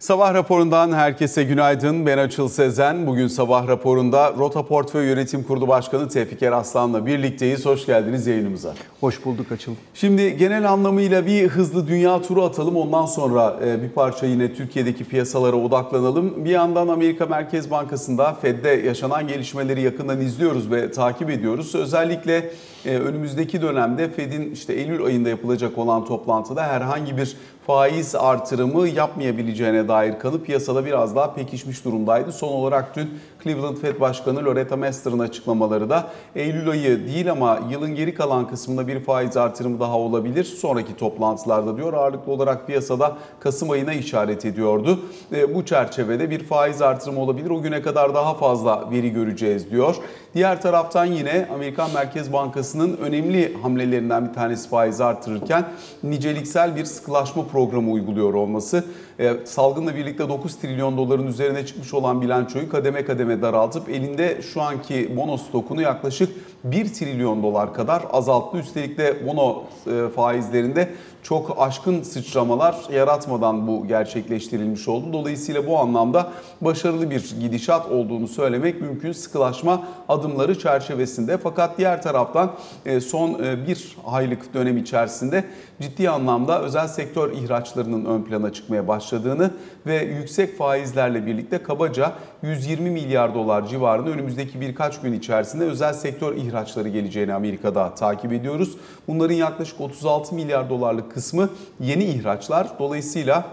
Sabah 0.00 0.34
raporundan 0.34 0.92
herkese 0.92 1.44
günaydın. 1.44 2.06
Ben 2.06 2.18
Açıl 2.18 2.48
Sezen. 2.48 3.06
Bugün 3.06 3.26
sabah 3.26 3.68
raporunda 3.68 4.34
Rota 4.38 4.66
Portföy 4.66 5.06
Yönetim 5.06 5.42
Kurulu 5.42 5.68
Başkanı 5.68 6.08
Tevfik 6.08 6.42
Eraslan'la 6.42 7.06
birlikteyiz. 7.06 7.66
Hoş 7.66 7.86
geldiniz 7.86 8.26
yayınımıza. 8.26 8.74
Hoş 9.00 9.24
bulduk 9.24 9.52
Açıl. 9.52 9.72
Şimdi 9.94 10.36
genel 10.36 10.70
anlamıyla 10.70 11.26
bir 11.26 11.48
hızlı 11.48 11.88
dünya 11.88 12.22
turu 12.22 12.44
atalım. 12.44 12.76
Ondan 12.76 13.06
sonra 13.06 13.56
e, 13.64 13.82
bir 13.82 13.88
parça 13.88 14.26
yine 14.26 14.54
Türkiye'deki 14.54 15.04
piyasalara 15.04 15.56
odaklanalım. 15.56 16.44
Bir 16.44 16.50
yandan 16.50 16.88
Amerika 16.88 17.26
Merkez 17.26 17.70
Bankası'nda 17.70 18.34
Fed'de 18.34 18.68
yaşanan 18.68 19.28
gelişmeleri 19.28 19.80
yakından 19.80 20.20
izliyoruz 20.20 20.70
ve 20.70 20.90
takip 20.90 21.30
ediyoruz. 21.30 21.74
Özellikle 21.74 22.50
e, 22.86 22.98
önümüzdeki 22.98 23.62
dönemde 23.62 24.10
Fed'in 24.10 24.50
işte 24.52 24.72
Eylül 24.72 25.04
ayında 25.04 25.28
yapılacak 25.28 25.78
olan 25.78 26.04
toplantıda 26.04 26.62
herhangi 26.62 27.16
bir 27.16 27.36
faiz 27.66 28.14
artırımı 28.14 28.88
yapmayabileceğine 28.88 29.88
dair 29.88 30.18
kanı 30.18 30.42
piyasada 30.42 30.86
biraz 30.86 31.16
daha 31.16 31.34
pekişmiş 31.34 31.84
durumdaydı. 31.84 32.32
Son 32.32 32.48
olarak 32.48 32.96
dün 32.96 33.10
Cleveland 33.44 33.76
Fed 33.76 34.00
Başkanı 34.00 34.44
Loretta 34.44 34.76
Mester'ın 34.76 35.18
açıklamaları 35.18 35.90
da 35.90 36.06
Eylül 36.36 36.70
ayı 36.70 37.06
değil 37.06 37.30
ama 37.30 37.58
yılın 37.70 37.94
geri 37.94 38.14
kalan 38.14 38.48
kısmında 38.48 38.88
bir 38.88 39.00
faiz 39.00 39.36
artırımı 39.36 39.80
daha 39.80 39.98
olabilir. 39.98 40.44
Sonraki 40.44 40.96
toplantılarda 40.96 41.76
diyor 41.76 41.92
ağırlıklı 41.92 42.32
olarak 42.32 42.66
piyasada 42.66 43.16
Kasım 43.40 43.70
ayına 43.70 43.92
işaret 43.92 44.44
ediyordu. 44.44 45.00
E, 45.32 45.54
bu 45.54 45.64
çerçevede 45.64 46.30
bir 46.30 46.44
faiz 46.44 46.82
artırımı 46.82 47.20
olabilir. 47.20 47.50
O 47.50 47.62
güne 47.62 47.82
kadar 47.82 48.14
daha 48.14 48.34
fazla 48.34 48.90
veri 48.90 49.12
göreceğiz 49.12 49.70
diyor. 49.70 49.96
Diğer 50.34 50.62
taraftan 50.62 51.04
yine 51.04 51.48
Amerikan 51.54 51.90
Merkez 51.94 52.32
Bankası'nın 52.32 52.96
önemli 52.96 53.56
hamlelerinden 53.62 54.28
bir 54.28 54.34
tanesi 54.34 54.68
faiz 54.68 55.00
artırırken 55.00 55.64
niceliksel 56.02 56.76
bir 56.76 56.84
sıkılaşma 56.84 57.46
programı 57.46 57.90
uyguluyor 57.90 58.34
olması. 58.34 58.84
E, 59.20 59.36
salgınla 59.44 59.96
birlikte 59.96 60.28
9 60.28 60.56
trilyon 60.56 60.96
doların 60.96 61.26
üzerine 61.26 61.66
çıkmış 61.66 61.94
olan 61.94 62.22
bilançoyu 62.22 62.68
kademe 62.68 63.04
kademe 63.04 63.42
daraltıp 63.42 63.88
elinde 63.88 64.42
şu 64.42 64.62
anki 64.62 65.16
bono 65.16 65.36
stokunu 65.36 65.82
yaklaşık 65.82 66.30
1 66.64 66.94
trilyon 66.94 67.42
dolar 67.42 67.74
kadar 67.74 68.02
azalttı. 68.10 68.58
Üstelik 68.58 68.98
de 68.98 69.26
bono 69.26 69.62
e, 69.86 70.08
faizlerinde 70.08 70.88
çok 71.22 71.56
aşkın 71.58 72.02
sıçramalar 72.02 72.76
yaratmadan 72.92 73.66
bu 73.66 73.86
gerçekleştirilmiş 73.86 74.88
oldu. 74.88 75.12
Dolayısıyla 75.12 75.66
bu 75.66 75.78
anlamda 75.78 76.30
başarılı 76.60 77.10
bir 77.10 77.34
gidişat 77.40 77.90
olduğunu 77.90 78.28
söylemek 78.28 78.80
mümkün 78.80 79.12
sıkılaşma 79.12 79.82
adımları 80.08 80.58
çerçevesinde. 80.58 81.38
Fakat 81.38 81.78
diğer 81.78 82.02
taraftan 82.02 82.52
e, 82.86 83.00
son 83.00 83.38
bir 83.38 83.96
aylık 84.06 84.54
dönem 84.54 84.76
içerisinde 84.76 85.44
ciddi 85.80 86.10
anlamda 86.10 86.62
özel 86.62 86.88
sektör 86.88 87.32
ihraçlarının 87.32 88.04
ön 88.04 88.22
plana 88.22 88.52
çıkmaya 88.52 88.88
başladığını 88.88 89.50
ve 89.86 90.04
yüksek 90.04 90.58
faizlerle 90.58 91.26
birlikte 91.26 91.62
kabaca 91.62 92.12
120 92.42 92.90
milyar 92.90 93.34
dolar 93.34 93.66
civarında 93.66 94.10
önümüzdeki 94.10 94.60
birkaç 94.60 95.00
gün 95.00 95.12
içerisinde 95.12 95.64
özel 95.64 95.92
sektör 95.92 96.36
ihraçları 96.36 96.88
geleceğini 96.88 97.34
Amerika'da 97.34 97.94
takip 97.94 98.32
ediyoruz. 98.32 98.76
Bunların 99.08 99.34
yaklaşık 99.34 99.80
36 99.80 100.34
milyar 100.34 100.70
dolarlık 100.70 101.12
kısmı 101.14 101.48
yeni 101.80 102.04
ihraçlar. 102.04 102.68
Dolayısıyla 102.78 103.44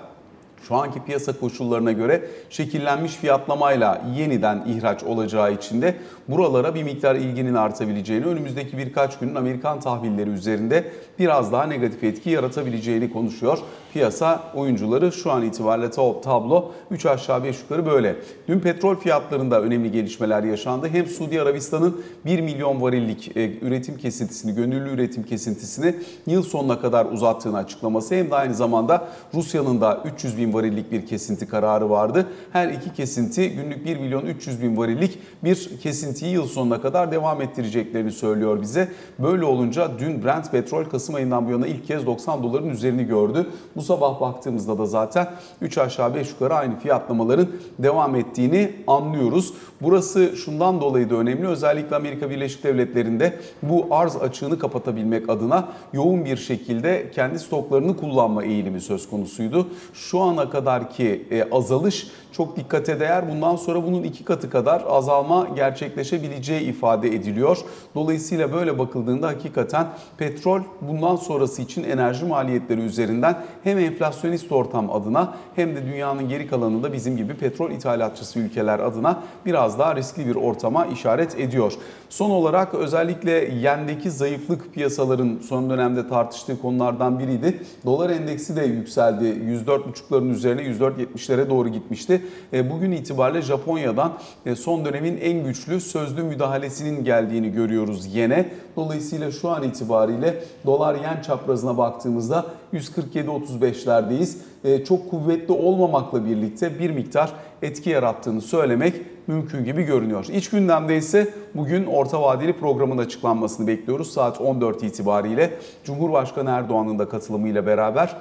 şu 0.62 0.76
anki 0.76 1.04
piyasa 1.04 1.40
koşullarına 1.40 1.92
göre 1.92 2.28
şekillenmiş 2.50 3.16
fiyatlamayla 3.16 4.02
yeniden 4.18 4.64
ihraç 4.68 5.04
olacağı 5.04 5.54
için 5.54 5.82
de 5.82 5.96
buralara 6.28 6.76
bir 6.76 6.84
miktar 6.84 7.16
ilginin 7.16 7.54
artabileceğini, 7.54 8.26
önümüzdeki 8.26 8.78
birkaç 8.78 9.20
günün 9.20 9.36
Amerikan 9.36 9.80
tahvilleri 9.80 10.30
üzerinde 10.30 10.92
biraz 11.20 11.52
daha 11.52 11.64
negatif 11.64 12.04
etki 12.04 12.30
yaratabileceğini 12.30 13.14
konuşuyor. 13.14 13.60
Piyasa 13.94 14.44
oyuncuları 14.56 15.12
şu 15.12 15.32
an 15.32 15.44
itibariyle 15.44 15.92
tablo 16.22 16.72
3 16.92 17.06
aşağı 17.06 17.44
5 17.44 17.62
yukarı 17.62 17.86
böyle. 17.86 18.16
Dün 18.48 18.60
petrol 18.60 18.96
fiyatlarında 18.96 19.62
önemli 19.62 19.92
gelişmeler 19.92 20.44
yaşandı. 20.44 20.90
Hem 20.92 21.08
Suudi 21.08 21.42
Arabistan'ın 21.42 22.02
1 22.26 22.42
milyon 22.42 22.82
varillik 22.82 23.38
e, 23.38 23.58
üretim 23.62 23.98
kesintisini, 23.98 24.56
gönüllü 24.56 24.90
üretim 24.90 25.24
kesintisini 25.24 25.96
yıl 26.28 26.44
sonuna 26.44 26.82
kadar 26.82 27.06
uzattığını 27.06 27.58
açıklaması 27.58 28.16
hem 28.16 28.32
de 28.32 28.36
aynı 28.36 28.56
zamanda 28.56 29.08
Rusya'nın 29.34 29.82
da 29.82 30.04
300 30.16 30.38
bin 30.38 30.54
varillik 30.54 30.92
bir 30.92 31.06
kesinti 31.06 31.48
kararı 31.48 31.90
vardı. 31.90 32.28
Her 32.54 32.68
iki 32.68 32.94
kesinti 32.94 33.50
günlük 33.50 33.86
1 33.86 33.98
milyon 33.98 34.26
300 34.26 34.62
bin 34.62 34.78
varillik 34.78 35.20
bir 35.44 35.70
kesintiyi 36.18 36.34
yıl 36.34 36.48
sonuna 36.48 36.82
kadar 36.82 37.12
devam 37.12 37.42
ettireceklerini 37.42 38.12
söylüyor 38.12 38.62
bize. 38.62 38.92
Böyle 39.20 39.46
olunca 39.46 39.92
dün 40.00 40.24
Brent 40.24 40.52
petrol 40.52 40.86
Kasım 40.86 41.16
ayından 41.16 41.48
bu 41.48 41.52
yana 41.52 41.68
ilk 41.68 41.88
kez 41.88 42.06
90 42.06 42.44
doların 42.44 42.70
üzerini 42.70 43.04
gördü. 43.04 43.48
Bu 43.76 43.82
sabah 43.82 44.22
baktığımızda 44.22 44.78
da 44.78 44.86
zaten 44.86 45.28
3 45.62 45.78
aşağı 45.78 46.16
5 46.16 46.30
yukarı 46.30 46.56
aynı 46.56 46.80
fiyatlamaların 46.80 47.48
devam 47.80 48.16
ettiğini 48.16 48.72
anlıyoruz. 48.88 49.54
Burası 49.82 50.38
şundan 50.38 50.82
dolayı 50.82 51.10
da 51.10 51.16
önemli. 51.16 51.48
Özellikle 51.48 51.96
Amerika 51.96 52.30
Birleşik 52.30 52.64
Devletleri'nde 52.64 53.40
bu 53.64 53.88
arz 53.92 54.16
açığını 54.16 54.60
kapatabilmek 54.60 55.30
adına 55.30 55.68
yoğun 55.94 56.26
bir 56.26 56.38
şekilde 56.38 57.12
kendi 57.12 57.40
stoklarını 57.40 57.98
kullanma 57.98 58.44
eğilimi 58.44 58.82
söz 58.82 59.10
konusuydu. 59.10 59.68
Şu 59.94 60.20
ana 60.20 60.50
kadarki 60.50 61.28
e, 61.32 61.50
azalış 61.52 62.08
çok 62.32 62.58
dikkate 62.58 63.00
değer. 63.00 63.30
Bundan 63.32 63.56
sonra 63.56 63.84
bunun 63.84 64.04
iki 64.04 64.26
katı 64.26 64.50
kadar 64.50 64.84
azalma 64.88 65.48
gerçekleşebileceği 65.56 66.62
ifade 66.62 67.08
ediliyor. 67.08 67.58
Dolayısıyla 67.96 68.54
böyle 68.54 68.80
bakıldığında 68.80 69.28
hakikaten 69.28 69.88
petrol 70.18 70.62
bundan 70.82 71.16
sonrası 71.16 71.62
için 71.62 71.84
enerji 71.84 72.26
maliyetleri 72.26 72.82
üzerinden 72.82 73.38
hem 73.64 73.80
enflasyonist 73.80 74.52
ortam 74.52 74.92
adına 74.92 75.34
hem 75.56 75.76
de 75.76 75.86
dünyanın 75.86 76.30
geri 76.30 76.48
kalanında 76.48 76.94
bizim 76.94 77.18
gibi 77.18 77.34
petrol 77.34 77.72
ithalatçısı 77.72 78.40
ülkeler 78.40 78.80
adına 78.80 79.24
biraz 79.46 79.67
daha 79.80 79.96
riskli 79.96 80.28
bir 80.28 80.36
ortama 80.36 80.86
işaret 80.86 81.40
ediyor. 81.40 81.74
Son 82.10 82.30
olarak 82.30 82.74
özellikle 82.74 83.32
yendeki 83.32 84.12
zayıflık 84.12 84.74
piyasaların 84.74 85.40
son 85.48 85.70
dönemde 85.70 86.10
tartıştığı 86.10 86.62
konulardan 86.62 87.20
biriydi. 87.20 87.60
Dolar 87.86 88.10
endeksi 88.10 88.56
de 88.56 88.66
yükseldi. 88.66 89.26
104.5'ların 89.26 90.30
üzerine 90.30 90.62
104.70'lere 90.62 91.50
doğru 91.50 91.70
gitmişti. 91.70 92.26
E, 92.54 92.72
bugün 92.72 92.92
itibariyle 92.92 93.42
Japonya'dan 93.42 94.14
e, 94.46 94.56
son 94.56 94.86
dönemin 94.86 95.18
en 95.18 95.44
güçlü 95.44 95.82
sözlü 95.82 96.24
müdahalesinin 96.24 97.04
geldiğini 97.04 97.52
görüyoruz 97.52 98.16
yine. 98.16 98.50
Dolayısıyla 98.76 99.32
şu 99.32 99.50
an 99.50 99.64
itibariyle 99.64 100.44
dolar 100.66 100.96
yen 100.96 101.22
çaprazına 101.22 101.78
baktığımızda 101.78 102.46
147.35'lerdeyiz. 102.74 104.38
E, 104.64 104.86
çok 104.86 105.10
kuvvetli 105.10 105.54
olmamakla 105.54 106.26
birlikte 106.26 106.80
bir 106.80 106.90
miktar 106.90 107.34
etki 107.62 107.90
yarattığını 107.90 108.42
söylemek 108.42 108.96
mümkün 109.28 109.66
gibi 109.66 109.84
görünüyor. 109.84 110.26
İç 110.34 110.50
gündemde 110.50 110.98
ise 110.98 111.34
bugün 111.56 111.86
orta 111.86 112.22
vadeli 112.22 112.54
programın 112.54 112.98
açıklanmasını 112.98 113.68
bekliyoruz. 113.68 114.14
Saat 114.14 114.42
14 114.42 114.84
itibariyle 114.84 115.54
Cumhurbaşkanı 115.84 116.50
Erdoğan'ın 116.50 117.00
da 117.00 117.10
katılımıyla 117.10 117.66
beraber 117.66 118.16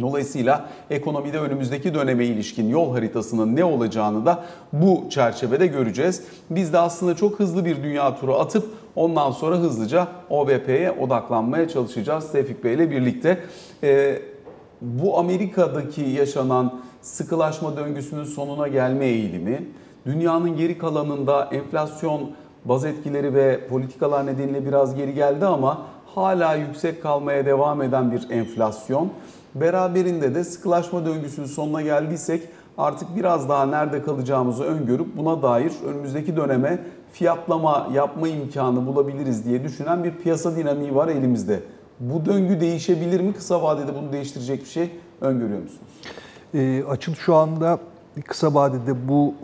Dolayısıyla 0.00 0.68
ekonomide 0.90 1.38
önümüzdeki 1.38 1.94
döneme 1.94 2.24
ilişkin 2.24 2.68
yol 2.68 2.92
haritasının 2.92 3.56
ne 3.56 3.64
olacağını 3.64 4.26
da 4.26 4.44
bu 4.72 5.04
çerçevede 5.10 5.66
göreceğiz. 5.66 6.22
Biz 6.50 6.72
de 6.72 6.78
aslında 6.78 7.16
çok 7.16 7.38
hızlı 7.38 7.64
bir 7.64 7.82
dünya 7.82 8.16
turu 8.16 8.34
atıp 8.34 8.66
ondan 8.96 9.30
sonra 9.30 9.56
hızlıca 9.56 10.08
OBP'ye 10.30 10.90
odaklanmaya 10.90 11.68
çalışacağız 11.68 12.32
Tevfik 12.32 12.64
Bey 12.64 12.74
ile 12.74 12.90
birlikte. 12.90 13.40
Ee, 13.82 14.22
bu 14.80 15.18
Amerika'daki 15.18 16.02
yaşanan 16.02 16.80
sıkılaşma 17.02 17.76
döngüsünün 17.76 18.24
sonuna 18.24 18.68
gelme 18.68 19.06
eğilimi, 19.06 19.68
dünyanın 20.06 20.56
geri 20.56 20.78
kalanında 20.78 21.48
enflasyon 21.52 22.30
baz 22.64 22.84
etkileri 22.84 23.34
ve 23.34 23.66
politikalar 23.68 24.26
nedeniyle 24.26 24.66
biraz 24.66 24.94
geri 24.94 25.14
geldi 25.14 25.46
ama 25.46 25.82
hala 26.14 26.54
yüksek 26.54 27.02
kalmaya 27.02 27.46
devam 27.46 27.82
eden 27.82 28.12
bir 28.12 28.30
enflasyon. 28.30 29.10
Beraberinde 29.54 30.34
de 30.34 30.44
sıkılaşma 30.44 31.06
döngüsünün 31.06 31.46
sonuna 31.46 31.82
geldiysek 31.82 32.42
artık 32.78 33.16
biraz 33.16 33.48
daha 33.48 33.66
nerede 33.66 34.02
kalacağımızı 34.02 34.64
öngörüp 34.64 35.16
buna 35.16 35.42
dair 35.42 35.72
önümüzdeki 35.86 36.36
döneme 36.36 36.78
fiyatlama 37.12 37.88
yapma 37.94 38.28
imkanı 38.28 38.86
bulabiliriz 38.86 39.44
diye 39.44 39.64
düşünen 39.64 40.04
bir 40.04 40.10
piyasa 40.10 40.56
dinamiği 40.56 40.94
var 40.94 41.08
elimizde. 41.08 41.60
Bu 42.00 42.26
döngü 42.26 42.60
değişebilir 42.60 43.20
mi? 43.20 43.32
Kısa 43.32 43.62
vadede 43.62 43.94
bunu 43.94 44.12
değiştirecek 44.12 44.60
bir 44.60 44.68
şey 44.68 44.90
öngörüyor 45.20 45.62
musunuz? 45.62 45.80
E, 46.54 46.84
açıl 46.84 47.14
şu 47.14 47.34
anda 47.34 47.78
kısa 48.22 48.54
vadede 48.54 49.08
bu 49.08 49.34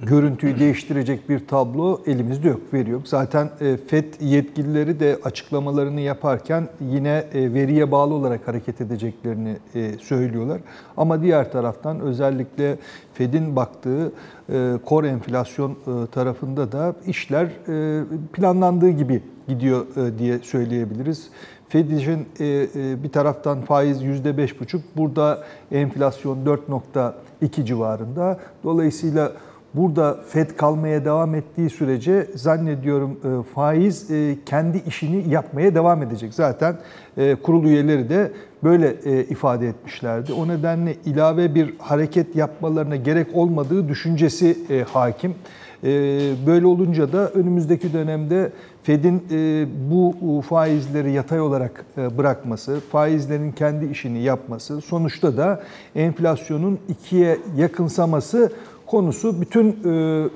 görüntüyü 0.00 0.58
değiştirecek 0.58 1.28
bir 1.28 1.46
tablo 1.46 2.00
elimizde 2.06 2.48
yok, 2.48 2.60
veri 2.72 2.90
yok. 2.90 3.08
Zaten 3.08 3.50
e, 3.60 3.76
FED 3.76 4.04
yetkilileri 4.20 5.00
de 5.00 5.18
açıklamalarını 5.24 6.00
yaparken 6.00 6.68
yine 6.80 7.24
e, 7.34 7.54
veriye 7.54 7.90
bağlı 7.90 8.14
olarak 8.14 8.48
hareket 8.48 8.80
edeceklerini 8.80 9.56
e, 9.74 9.92
söylüyorlar. 9.92 10.60
Ama 10.96 11.22
diğer 11.22 11.52
taraftan 11.52 12.00
özellikle 12.00 12.78
FED'in 13.14 13.56
baktığı 13.56 14.12
kor 14.84 15.04
enflasyon 15.04 15.76
tarafında 16.12 16.72
da 16.72 16.94
işler 17.06 17.48
planlandığı 18.32 18.90
gibi 18.90 19.22
gidiyor 19.48 19.86
diye 20.18 20.38
söyleyebiliriz. 20.38 21.28
Fed'in 21.68 22.26
bir 23.02 23.08
taraftan 23.08 23.60
faiz 23.60 24.02
%5,5, 24.02 24.80
burada 24.96 25.44
enflasyon 25.72 26.44
4,2 26.44 27.64
civarında. 27.64 28.38
Dolayısıyla 28.64 29.32
burada 29.76 30.20
Fed 30.28 30.50
kalmaya 30.50 31.04
devam 31.04 31.34
ettiği 31.34 31.70
sürece 31.70 32.26
zannediyorum 32.34 33.10
e, 33.24 33.54
faiz 33.54 34.10
e, 34.10 34.36
kendi 34.46 34.82
işini 34.86 35.28
yapmaya 35.28 35.74
devam 35.74 36.02
edecek. 36.02 36.34
Zaten 36.34 36.76
e, 37.16 37.34
kurul 37.34 37.64
üyeleri 37.64 38.08
de 38.08 38.32
böyle 38.64 38.96
ifade 39.22 39.68
etmişlerdi. 39.68 40.32
O 40.32 40.48
nedenle 40.48 40.94
ilave 41.04 41.54
bir 41.54 41.74
hareket 41.78 42.36
yapmalarına 42.36 42.96
gerek 42.96 43.26
olmadığı 43.34 43.88
düşüncesi 43.88 44.56
hakim. 44.92 45.34
Böyle 46.46 46.66
olunca 46.66 47.12
da 47.12 47.28
önümüzdeki 47.30 47.92
dönemde 47.92 48.52
Fed'in 48.82 49.22
bu 49.90 50.42
faizleri 50.48 51.12
yatay 51.12 51.40
olarak 51.40 51.84
bırakması, 51.96 52.80
faizlerin 52.92 53.52
kendi 53.52 53.86
işini 53.86 54.22
yapması, 54.22 54.80
sonuçta 54.80 55.36
da 55.36 55.62
enflasyonun 55.94 56.78
ikiye 56.88 57.38
yakınsaması 57.56 58.52
konusu 58.86 59.40
bütün 59.40 59.76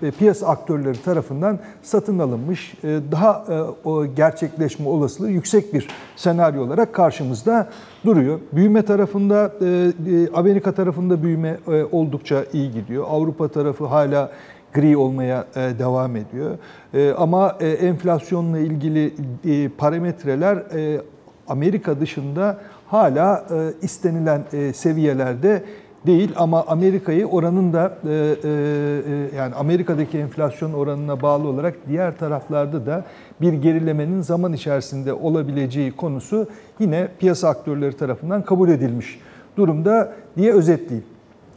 e, 0.03 0.11
piyasa 0.11 0.47
aktörleri 0.47 1.03
tarafından 1.03 1.59
satın 1.83 2.19
alınmış, 2.19 2.75
e, 2.85 2.99
daha 3.13 3.45
e, 3.49 4.07
gerçekleşme 4.17 4.89
olasılığı 4.89 5.31
yüksek 5.31 5.75
bir 5.75 5.89
senaryo 6.17 6.65
olarak 6.65 6.93
karşımızda 6.93 7.69
duruyor. 8.05 8.41
Büyüme 8.53 8.83
tarafında, 8.83 9.53
e, 9.61 9.67
e, 9.67 10.33
Amerika 10.35 10.73
tarafında 10.73 11.23
büyüme 11.23 11.57
e, 11.69 11.85
oldukça 11.93 12.45
iyi 12.53 12.71
gidiyor. 12.73 13.05
Avrupa 13.09 13.49
tarafı 13.49 13.85
hala 13.87 14.31
gri 14.75 14.97
olmaya 14.97 15.47
e, 15.57 15.79
devam 15.79 16.17
ediyor. 16.17 16.59
E, 16.95 17.13
Ama 17.19 17.57
e, 17.61 17.69
enflasyonla 17.69 18.59
ilgili 18.59 19.15
e, 19.45 19.69
parametreler 19.69 20.57
e, 20.57 21.01
Amerika 21.49 22.01
dışında 22.01 22.59
hala 22.87 23.47
e, 23.51 23.73
istenilen 23.83 24.45
e, 24.53 24.73
seviyelerde 24.73 25.63
değil 26.07 26.31
ama 26.37 26.65
Amerika'yı 26.67 27.27
oranın 27.27 27.73
da 27.73 27.99
e, 28.05 28.09
e, 28.09 28.49
e, 29.33 29.37
yani 29.37 29.55
Amerika'daki 29.55 30.19
enflasyon 30.19 30.73
oranına 30.73 31.23
bağlı 31.23 31.49
olarak 31.49 31.75
diğer 31.89 32.19
taraflarda 32.19 32.87
da 32.87 33.05
bir 33.41 33.53
gerilemenin 33.53 34.21
zaman 34.21 34.53
içerisinde 34.53 35.13
olabileceği 35.13 35.93
konusu 35.93 36.47
yine 36.79 37.09
piyasa 37.19 37.49
aktörleri 37.49 37.97
tarafından 37.97 38.43
kabul 38.43 38.69
edilmiş 38.69 39.21
durumda 39.57 40.13
diye 40.37 40.53
özetleyeyim. 40.53 41.05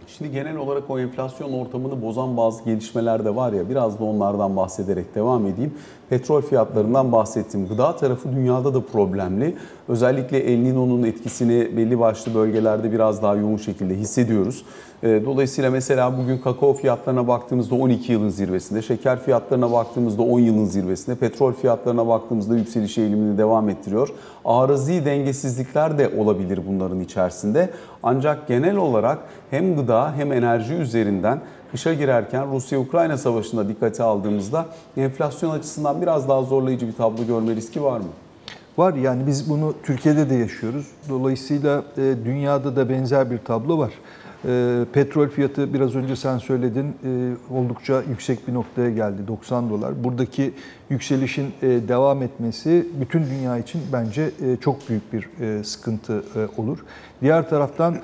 Şimdi 0.08 0.32
genel 0.32 0.58
olarak 0.58 0.90
o 0.90 1.00
enflasyon 1.00 1.54
ortamını 1.54 2.02
bozan 2.02 2.38
bazı 2.38 2.64
gelişmeler 2.64 3.26
de 3.26 3.36
var 3.36 3.54
ya 3.54 3.70
biraz 3.70 4.00
da 4.00 4.04
onlardan 4.04 4.58
bahsederek 4.58 5.16
devam 5.16 5.46
edeyim. 5.46 5.74
Petrol 6.14 6.42
fiyatlarından 6.42 7.12
bahsettim. 7.12 7.68
Gıda 7.68 7.96
tarafı 7.96 8.32
dünyada 8.32 8.74
da 8.74 8.82
problemli. 8.82 9.56
Özellikle 9.88 10.40
El 10.40 10.60
Niño'nun 10.60 11.08
etkisini 11.08 11.78
belli 11.78 12.00
başlı 12.00 12.36
bölgelerde 12.36 12.92
biraz 12.92 13.24
daha 13.24 13.36
yoğun 13.36 13.58
şekilde 13.58 13.96
hissediyoruz. 13.96 14.66
Ee, 15.04 15.22
Dolayısıyla 15.26 15.72
mesela 15.72 16.18
bugün 16.18 16.38
kakao 16.38 16.74
fiyatlarına 16.74 17.28
baktığımızda 17.28 17.76
12 17.76 18.12
yılın 18.12 18.30
zirvesinde, 18.30 18.82
şeker 18.82 19.20
fiyatlarına 19.20 19.72
baktığımızda 19.72 20.22
10 20.22 20.40
yılın 20.40 20.66
zirvesinde, 20.66 21.16
petrol 21.16 21.54
fiyatlarına 21.54 22.08
baktığımızda 22.08 22.58
yükseliş 22.58 22.98
eğilimini 22.98 23.38
devam 23.38 23.70
ettiriyor. 23.70 24.10
Arızi 24.46 25.06
dengesizlikler 25.06 25.98
de 25.98 26.12
olabilir 26.18 26.60
bunların 26.68 27.00
içerisinde. 27.00 27.70
Ancak 28.04 28.48
genel 28.48 28.76
olarak 28.76 29.20
hem 29.50 29.76
gıda 29.76 30.14
hem 30.16 30.32
enerji 30.32 30.74
üzerinden 30.74 31.42
kışa 31.74 31.94
girerken 31.94 32.52
Rusya-Ukrayna 32.52 33.18
savaşında 33.18 33.70
dikkate 33.70 34.04
aldığımızda 34.04 34.66
enflasyon 34.98 35.50
açısından 35.50 36.02
biraz 36.02 36.30
daha 36.30 36.44
zorlayıcı 36.44 36.88
bir 36.88 36.94
tablo 36.94 37.26
görme 37.28 37.56
riski 37.56 37.84
var 37.84 37.98
mı? 37.98 38.08
Var 38.78 38.94
yani 38.94 39.28
biz 39.28 39.50
bunu 39.50 39.74
Türkiye'de 39.84 40.30
de 40.30 40.36
yaşıyoruz. 40.36 40.88
Dolayısıyla 41.10 41.84
e, 41.98 42.02
dünyada 42.26 42.76
da 42.76 42.90
benzer 42.90 43.32
bir 43.32 43.38
tablo 43.38 43.78
var. 43.78 43.92
E, 44.46 44.86
petrol 44.94 45.28
fiyatı 45.28 45.74
biraz 45.74 45.96
önce 45.96 46.16
sen 46.16 46.38
söyledin 46.38 46.96
e, 47.06 47.54
oldukça 47.54 48.04
yüksek 48.10 48.48
bir 48.48 48.54
noktaya 48.54 48.90
geldi 48.90 49.28
90 49.28 49.70
dolar. 49.70 50.04
Buradaki 50.04 50.54
yükselişin 50.90 51.54
e, 51.62 51.68
devam 51.68 52.24
etmesi 52.24 52.88
bütün 53.02 53.24
dünya 53.24 53.58
için 53.58 53.82
bence 53.94 54.22
e, 54.22 54.58
çok 54.62 54.90
büyük 54.90 55.14
bir 55.14 55.30
sıkıntı 55.64 56.24
olur. 56.58 56.78
Diğer 57.22 57.50
taraftan 57.50 57.98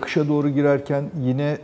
kışa 0.00 0.28
doğru 0.28 0.48
girerken 0.48 1.04
yine 1.22 1.58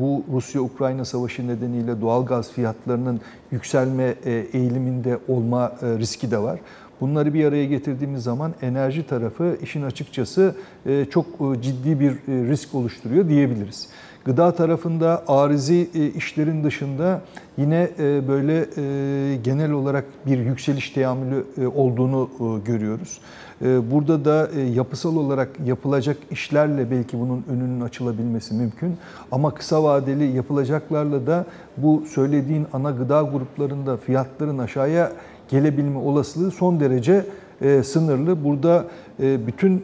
bu 0.00 0.24
Rusya-Ukrayna 0.32 1.04
savaşı 1.04 1.48
nedeniyle 1.48 2.00
doğal 2.00 2.26
gaz 2.26 2.52
fiyatlarının 2.52 3.20
yükselme 3.50 4.14
eğiliminde 4.52 5.18
olma 5.28 5.72
riski 5.82 6.30
de 6.30 6.38
var. 6.38 6.58
Bunları 7.02 7.34
bir 7.34 7.44
araya 7.44 7.64
getirdiğimiz 7.64 8.22
zaman 8.22 8.54
enerji 8.62 9.06
tarafı 9.06 9.56
işin 9.62 9.82
açıkçası 9.82 10.54
e, 10.86 11.04
çok 11.04 11.26
e, 11.26 11.62
ciddi 11.62 12.00
bir 12.00 12.10
e, 12.10 12.16
risk 12.26 12.74
oluşturuyor 12.74 13.28
diyebiliriz. 13.28 13.88
Gıda 14.24 14.54
tarafında 14.54 15.24
arizi 15.28 15.88
işlerin 16.16 16.64
dışında 16.64 17.20
yine 17.58 17.90
böyle 18.28 18.66
genel 19.36 19.70
olarak 19.70 20.04
bir 20.26 20.38
yükseliş 20.38 20.90
teamülü 20.90 21.44
olduğunu 21.74 22.30
görüyoruz. 22.64 23.20
Burada 23.60 24.24
da 24.24 24.50
yapısal 24.74 25.16
olarak 25.16 25.48
yapılacak 25.64 26.16
işlerle 26.30 26.90
belki 26.90 27.20
bunun 27.20 27.44
önünün 27.50 27.80
açılabilmesi 27.80 28.54
mümkün. 28.54 28.96
Ama 29.32 29.54
kısa 29.54 29.84
vadeli 29.84 30.36
yapılacaklarla 30.36 31.26
da 31.26 31.46
bu 31.76 32.04
söylediğin 32.06 32.66
ana 32.72 32.90
gıda 32.90 33.22
gruplarında 33.22 33.96
fiyatların 33.96 34.58
aşağıya 34.58 35.12
gelebilme 35.52 35.98
olasılığı 35.98 36.50
son 36.50 36.80
derece 36.80 37.24
e, 37.60 37.82
sınırlı. 37.82 38.44
Burada 38.44 38.84
e, 39.22 39.46
bütün 39.46 39.76
e, 39.76 39.82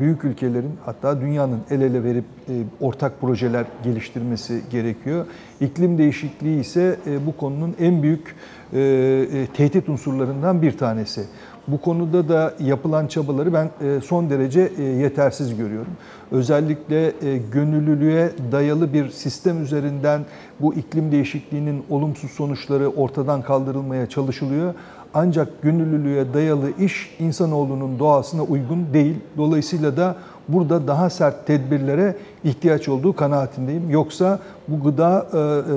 büyük 0.00 0.24
ülkelerin 0.24 0.72
hatta 0.84 1.20
dünyanın 1.20 1.58
el 1.70 1.80
ele 1.80 2.04
verip 2.04 2.24
e, 2.48 2.52
ortak 2.80 3.20
projeler 3.20 3.66
geliştirmesi 3.84 4.60
gerekiyor. 4.70 5.26
İklim 5.60 5.98
değişikliği 5.98 6.60
ise 6.60 6.96
e, 7.06 7.26
bu 7.26 7.36
konunun 7.36 7.74
en 7.80 8.02
büyük 8.02 8.36
e, 8.72 8.80
e, 8.80 9.46
tehdit 9.46 9.88
unsurlarından 9.88 10.62
bir 10.62 10.78
tanesi. 10.78 11.24
Bu 11.68 11.80
konuda 11.80 12.28
da 12.28 12.54
yapılan 12.60 13.06
çabaları 13.06 13.52
ben 13.52 13.70
e, 13.80 14.00
son 14.00 14.30
derece 14.30 14.70
e, 14.78 14.82
yetersiz 14.82 15.56
görüyorum. 15.56 15.92
Özellikle 16.30 17.06
e, 17.06 17.38
gönüllülüğe 17.52 18.30
dayalı 18.52 18.92
bir 18.92 19.10
sistem 19.10 19.62
üzerinden 19.62 20.20
bu 20.60 20.74
iklim 20.74 21.12
değişikliğinin 21.12 21.84
olumsuz 21.90 22.30
sonuçları 22.30 22.88
ortadan 22.88 23.42
kaldırılmaya 23.42 24.06
çalışılıyor. 24.06 24.74
Ancak 25.14 25.62
gönüllülüğe 25.62 26.34
dayalı 26.34 26.70
iş 26.78 27.16
insanoğlunun 27.18 27.98
doğasına 27.98 28.42
uygun 28.42 28.86
değil. 28.92 29.16
Dolayısıyla 29.36 29.96
da 29.96 30.16
burada 30.48 30.86
daha 30.86 31.10
sert 31.10 31.46
tedbirlere 31.46 32.16
ihtiyaç 32.44 32.88
olduğu 32.88 33.16
kanaatindeyim. 33.16 33.90
Yoksa 33.90 34.38
bu 34.68 34.84
gıda 34.84 35.26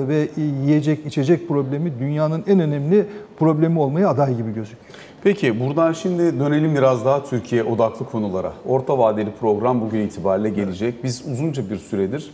ve 0.08 0.28
yiyecek 0.36 1.06
içecek 1.06 1.48
problemi 1.48 1.92
dünyanın 1.98 2.44
en 2.46 2.60
önemli 2.60 3.06
problemi 3.38 3.78
olmaya 3.78 4.08
aday 4.08 4.36
gibi 4.36 4.54
gözüküyor. 4.54 4.84
Peki 5.24 5.60
buradan 5.60 5.92
şimdi 5.92 6.40
dönelim 6.40 6.74
biraz 6.74 7.04
daha 7.04 7.24
Türkiye 7.24 7.64
odaklı 7.64 8.06
konulara. 8.06 8.52
Orta 8.66 8.98
vadeli 8.98 9.30
program 9.40 9.80
bugün 9.80 10.00
itibariyle 10.00 10.50
gelecek. 10.50 11.04
Biz 11.04 11.24
uzunca 11.32 11.70
bir 11.70 11.76
süredir 11.76 12.30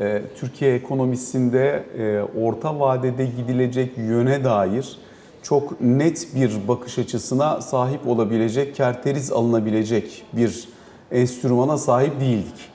e, 0.00 0.22
Türkiye 0.36 0.74
ekonomisinde 0.74 1.84
e, 1.98 2.22
orta 2.40 2.80
vadede 2.80 3.26
gidilecek 3.26 3.98
yöne 3.98 4.44
dair 4.44 4.98
çok 5.42 5.80
net 5.80 6.34
bir 6.34 6.68
bakış 6.68 6.98
açısına 6.98 7.60
sahip 7.60 8.08
olabilecek, 8.08 8.74
kerteriz 8.74 9.32
alınabilecek 9.32 10.24
bir 10.32 10.68
enstrümana 11.12 11.78
sahip 11.78 12.20
değildik. 12.20 12.70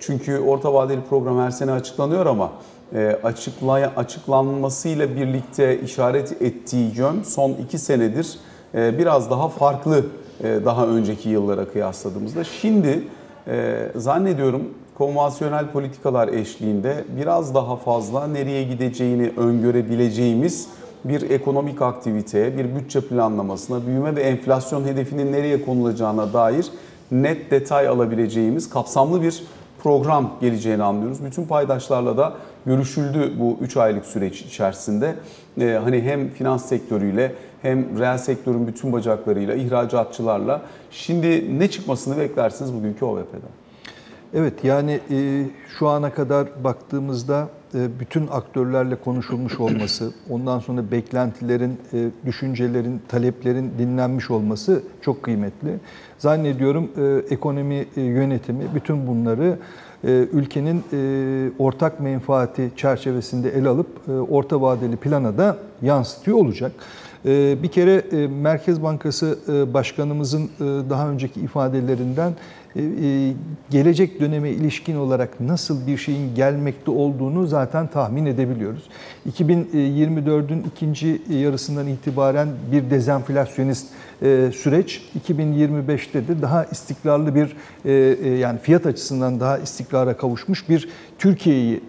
Çünkü 0.00 0.38
orta 0.38 0.74
vadeli 0.74 1.00
program 1.08 1.38
her 1.38 1.50
sene 1.50 1.72
açıklanıyor 1.72 2.26
ama 2.26 2.52
e, 2.94 3.18
açıklay 3.22 3.84
açıklanmasıyla 3.84 5.16
birlikte 5.16 5.80
işaret 5.80 6.42
ettiği 6.42 6.92
yön 6.96 7.22
son 7.22 7.50
iki 7.50 7.78
senedir 7.78 8.38
e, 8.74 8.98
biraz 8.98 9.30
daha 9.30 9.48
farklı 9.48 10.04
e, 10.44 10.64
daha 10.64 10.86
önceki 10.86 11.28
yıllara 11.28 11.68
kıyasladığımızda. 11.68 12.44
Şimdi 12.44 13.02
zannediyorum 13.96 14.62
konvansiyonel 14.98 15.66
politikalar 15.66 16.28
eşliğinde 16.28 17.04
biraz 17.16 17.54
daha 17.54 17.76
fazla 17.76 18.26
nereye 18.26 18.62
gideceğini 18.62 19.32
öngörebileceğimiz 19.36 20.68
bir 21.08 21.30
ekonomik 21.30 21.82
aktiviteye, 21.82 22.58
bir 22.58 22.76
bütçe 22.76 23.00
planlamasına, 23.00 23.86
büyüme 23.86 24.16
ve 24.16 24.22
enflasyon 24.22 24.84
hedefinin 24.84 25.32
nereye 25.32 25.64
konulacağına 25.64 26.32
dair 26.32 26.66
net 27.10 27.50
detay 27.50 27.88
alabileceğimiz 27.88 28.70
kapsamlı 28.70 29.22
bir 29.22 29.42
program 29.82 30.32
geleceğini 30.40 30.82
anlıyoruz. 30.82 31.24
Bütün 31.24 31.44
paydaşlarla 31.44 32.16
da 32.16 32.34
görüşüldü 32.66 33.32
bu 33.38 33.58
3 33.60 33.76
aylık 33.76 34.06
süreç 34.06 34.40
içerisinde. 34.40 35.14
Ee, 35.60 35.80
hani 35.84 36.02
hem 36.02 36.28
finans 36.28 36.68
sektörüyle 36.68 37.32
hem 37.62 37.98
reel 37.98 38.18
sektörün 38.18 38.66
bütün 38.66 38.92
bacaklarıyla, 38.92 39.54
ihracatçılarla. 39.54 40.62
Şimdi 40.90 41.58
ne 41.58 41.70
çıkmasını 41.70 42.18
beklersiniz 42.18 42.74
bugünkü 42.74 43.04
OVP'den? 43.04 43.65
Evet 44.34 44.64
yani 44.64 45.00
e, 45.10 45.44
şu 45.78 45.88
ana 45.88 46.14
kadar 46.14 46.64
baktığımızda 46.64 47.48
e, 47.74 48.00
bütün 48.00 48.26
aktörlerle 48.26 48.96
konuşulmuş 48.96 49.60
olması, 49.60 50.12
ondan 50.30 50.58
sonra 50.58 50.90
beklentilerin, 50.90 51.78
e, 51.92 52.10
düşüncelerin, 52.26 53.02
taleplerin 53.08 53.72
dinlenmiş 53.78 54.30
olması 54.30 54.82
çok 55.02 55.22
kıymetli. 55.22 55.78
Zannediyorum 56.18 56.90
e, 56.96 57.34
ekonomi 57.34 57.86
e, 57.96 58.00
yönetimi 58.00 58.64
bütün 58.74 59.06
bunları 59.06 59.58
e, 60.04 60.10
ülkenin 60.32 60.84
e, 60.92 61.50
ortak 61.58 62.00
menfaati 62.00 62.70
çerçevesinde 62.76 63.50
ele 63.50 63.68
alıp 63.68 63.88
e, 64.08 64.12
orta 64.12 64.60
vadeli 64.60 64.96
plana 64.96 65.38
da 65.38 65.56
yansıtıyor 65.82 66.36
olacak. 66.38 66.72
E, 67.24 67.62
Bir 67.62 67.68
kere 67.68 68.02
e, 68.12 68.26
Merkez 68.26 68.82
Bankası 68.82 69.38
e, 69.48 69.74
Başkanımızın 69.74 70.44
e, 70.44 70.90
daha 70.90 71.08
önceki 71.08 71.40
ifadelerinden 71.40 72.32
gelecek 73.70 74.20
döneme 74.20 74.50
ilişkin 74.50 74.96
olarak 74.96 75.40
nasıl 75.40 75.86
bir 75.86 75.96
şeyin 75.96 76.34
gelmekte 76.34 76.90
olduğunu 76.90 77.46
zaten 77.46 77.86
tahmin 77.86 78.26
edebiliyoruz. 78.26 78.82
2024'ün 79.32 80.64
ikinci 80.72 81.22
yarısından 81.30 81.86
itibaren 81.86 82.48
bir 82.72 82.90
dezenflasyonist 82.90 83.86
süreç 84.54 85.02
2025'te 85.28 86.28
de 86.28 86.42
daha 86.42 86.64
istikrarlı 86.64 87.34
bir 87.34 87.56
yani 88.38 88.58
fiyat 88.58 88.86
açısından 88.86 89.40
daha 89.40 89.58
istikrara 89.58 90.16
kavuşmuş 90.16 90.68
bir 90.68 90.88
Türkiye'yi 91.18 91.80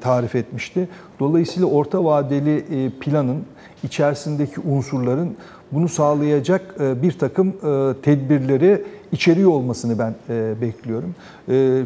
tarif 0.00 0.34
etmişti. 0.34 0.88
Dolayısıyla 1.20 1.68
orta 1.68 2.04
vadeli 2.04 2.64
planın 3.00 3.44
içerisindeki 3.86 4.60
unsurların 4.60 5.36
bunu 5.72 5.88
sağlayacak 5.88 6.74
e, 6.80 7.02
bir 7.02 7.18
takım 7.18 7.48
e, 7.48 7.94
tedbirleri 8.02 8.84
içeriyor 9.12 9.50
olmasını 9.50 9.98
ben 9.98 10.14
e, 10.28 10.60
bekliyorum. 10.60 11.14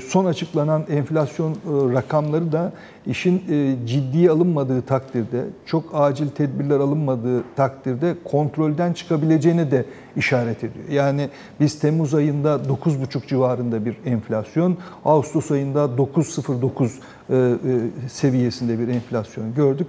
Son 0.08 0.24
açıklanan 0.24 0.84
enflasyon 0.90 1.56
rakamları 1.94 2.52
da 2.52 2.72
işin 3.06 3.42
ciddiye 3.86 4.30
alınmadığı 4.30 4.82
takdirde, 4.82 5.44
çok 5.66 5.84
acil 5.94 6.28
tedbirler 6.28 6.80
alınmadığı 6.80 7.42
takdirde 7.56 8.14
kontrolden 8.24 8.92
çıkabileceğine 8.92 9.70
de 9.70 9.84
işaret 10.16 10.64
ediyor. 10.64 10.84
Yani 10.90 11.28
biz 11.60 11.78
Temmuz 11.78 12.14
ayında 12.14 12.54
9,5 12.54 13.26
civarında 13.26 13.84
bir 13.84 13.96
enflasyon, 14.04 14.76
Ağustos 15.04 15.50
ayında 15.50 15.84
9,09 15.84 16.90
e, 17.30 17.36
e, 17.36 18.08
seviyesinde 18.08 18.78
bir 18.78 18.88
enflasyon 18.88 19.54
gördük. 19.54 19.86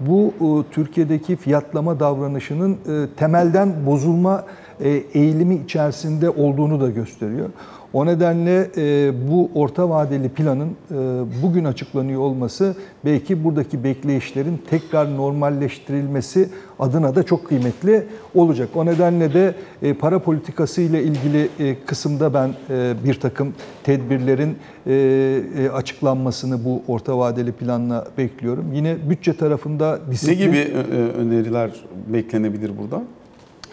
Bu 0.00 0.34
e, 0.40 0.72
Türkiye'deki 0.74 1.36
fiyatlama 1.36 2.00
davranışının 2.00 2.72
e, 2.72 3.06
temelden 3.16 3.86
bozulma 3.86 4.44
e, 4.80 4.88
eğilimi 4.90 5.54
içerisinde 5.54 6.30
olduğunu 6.30 6.80
da 6.80 6.90
gösteriyor. 6.90 7.48
O 7.94 8.06
nedenle 8.06 8.70
e, 8.76 9.12
bu 9.30 9.50
orta 9.54 9.90
vadeli 9.90 10.28
planın 10.28 10.68
e, 10.68 10.94
bugün 11.42 11.64
açıklanıyor 11.64 12.20
olması 12.20 12.76
belki 13.04 13.44
buradaki 13.44 13.84
bekleyişlerin 13.84 14.62
tekrar 14.70 15.16
normalleştirilmesi 15.16 16.48
adına 16.78 17.14
da 17.14 17.22
çok 17.22 17.46
kıymetli 17.46 18.06
olacak. 18.34 18.68
O 18.74 18.86
nedenle 18.86 19.34
de 19.34 19.54
e, 19.82 19.94
para 19.94 20.18
politikası 20.18 20.80
ile 20.80 21.02
ilgili 21.02 21.48
e, 21.58 21.76
kısımda 21.86 22.34
ben 22.34 22.50
e, 22.70 22.94
bir 23.04 23.14
takım 23.14 23.54
tedbirlerin 23.82 24.56
e, 24.86 24.92
e, 24.92 25.68
açıklanmasını 25.68 26.64
bu 26.64 26.82
orta 26.88 27.18
vadeli 27.18 27.52
planla 27.52 28.06
bekliyorum. 28.18 28.72
Yine 28.72 28.96
bütçe 29.10 29.36
tarafında 29.36 29.98
Ne 30.06 30.12
disiplin... 30.12 30.36
gibi 30.38 30.56
e, 30.56 30.60
e, 30.62 30.96
öneriler 30.96 31.70
beklenebilir 32.12 32.72
burada? 32.78 33.02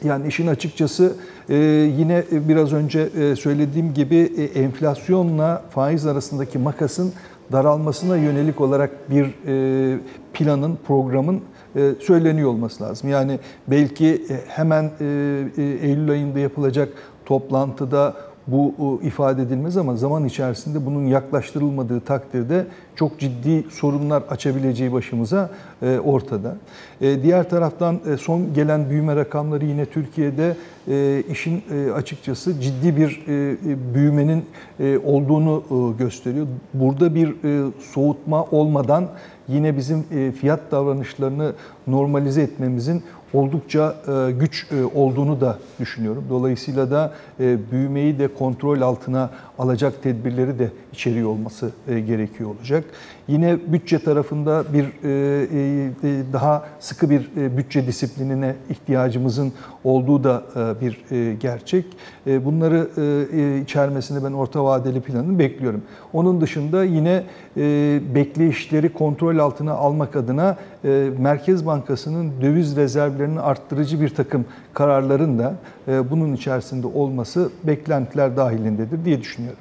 Yani 0.04 0.28
işin 0.28 0.48
açıkçası 0.48 1.16
e, 1.50 1.56
yine 1.98 2.24
biraz 2.32 2.74
önce 2.74 3.00
e, 3.02 3.36
söylediğim 3.36 3.94
gibi 3.94 4.16
e, 4.16 4.44
enflasyonla 4.44 5.64
faiz 5.70 6.06
arasındaki 6.06 6.58
makasın 6.58 7.14
daralmasına 7.52 8.18
yönelik 8.18 8.62
olarak 8.62 9.12
bir 9.12 9.34
e, 9.48 9.98
planın, 10.34 10.78
programın 10.88 11.42
e, 11.76 11.92
söyleniyor 12.00 12.50
olması 12.50 12.84
lazım. 12.84 13.10
Yani 13.10 13.40
belki 13.68 14.08
e, 14.08 14.36
hemen 14.48 14.84
e, 14.84 15.06
e, 15.58 15.62
Eylül 15.64 16.12
ayında 16.12 16.40
yapılacak 16.40 16.90
toplantıda 17.26 18.16
bu 18.48 18.74
e, 19.04 19.08
ifade 19.08 19.42
edilmez 19.42 19.78
ama 19.78 19.96
zaman 19.96 20.26
içerisinde 20.26 20.86
bunun 20.86 21.06
yaklaştırılmadığı 21.06 22.00
takdirde 22.00 22.66
çok 22.96 23.20
ciddi 23.20 23.64
sorunlar 23.70 24.24
açabileceği 24.30 24.94
başımıza 24.94 25.50
e, 25.82 26.00
ortada. 26.00 26.56
E, 27.02 27.24
Diğer 27.24 27.50
taraftan 27.50 28.00
son 28.20 28.54
gelen 28.54 28.90
büyüme 28.90 29.16
rakamları 29.16 29.66
yine 29.66 29.86
Türkiye'de 29.86 30.56
işin 31.32 31.64
açıkçası 31.96 32.62
ciddi 32.62 32.98
bir 32.98 33.22
büyümenin 33.94 34.46
olduğunu 35.06 35.64
gösteriyor. 36.00 36.48
Burada 36.74 37.16
bir 37.16 37.36
soğutma 37.94 38.44
olmadan 38.44 39.08
yine 39.48 39.78
bizim 39.78 40.04
fiyat 40.32 40.60
davranışlarını 40.72 41.54
normalize 41.88 42.42
etmemizin 42.42 43.04
oldukça 43.34 43.96
e, 44.08 44.32
güç 44.32 44.68
e, 44.72 44.84
olduğunu 44.84 45.42
da 45.42 45.58
düşünüyorum. 45.80 46.24
Dolayısıyla 46.30 46.92
da 46.92 47.14
e, 47.40 47.58
büyümeyi 47.72 48.20
de 48.20 48.28
kontrol 48.28 48.82
altına 48.82 49.30
alacak 49.60 50.04
tedbirleri 50.04 50.60
de 50.60 50.70
içeriyor 50.94 51.30
olması 51.30 51.72
gerekiyor 51.88 52.50
olacak. 52.50 52.84
Yine 53.28 53.58
bütçe 53.68 54.00
tarafında 54.00 54.64
bir 54.74 54.86
daha 56.34 56.66
sıkı 56.80 57.10
bir 57.10 57.30
bütçe 57.58 57.88
disiplinine 57.88 58.56
ihtiyacımızın 58.70 59.54
olduğu 59.84 60.24
da 60.24 60.44
bir 60.82 61.02
gerçek. 61.40 61.86
Bunları 62.26 62.88
içermesini 63.62 64.24
ben 64.24 64.32
orta 64.32 64.64
vadeli 64.64 65.02
planını 65.02 65.40
bekliyorum. 65.40 65.82
Onun 66.14 66.42
dışında 66.42 66.84
yine 66.84 67.24
bekleyişleri 68.16 68.94
kontrol 68.94 69.38
altına 69.38 69.74
almak 69.74 70.16
adına 70.16 70.58
Merkez 71.20 71.66
Bankası'nın 71.66 72.32
döviz 72.42 72.78
rezervlerini 73.22 73.40
arttırıcı 73.40 74.02
bir 74.02 74.10
takım 74.10 74.46
kararların 74.74 75.40
da 75.40 75.56
bunun 75.88 76.34
içerisinde 76.34 76.88
olması 76.88 77.50
beklentiler 77.64 78.38
dahilindedir 78.38 79.06
diye 79.06 79.22
düşünüyorum. 79.22 79.60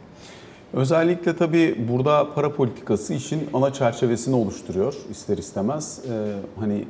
Özellikle 0.73 1.37
tabii 1.37 1.87
burada 1.93 2.35
para 2.35 2.53
politikası 2.53 3.15
işin 3.15 3.49
ana 3.55 3.73
çerçevesini 3.73 4.35
oluşturuyor 4.35 4.95
ister 5.11 5.39
istemez. 5.39 6.01
Ee, 6.09 6.35
hani 6.61 6.85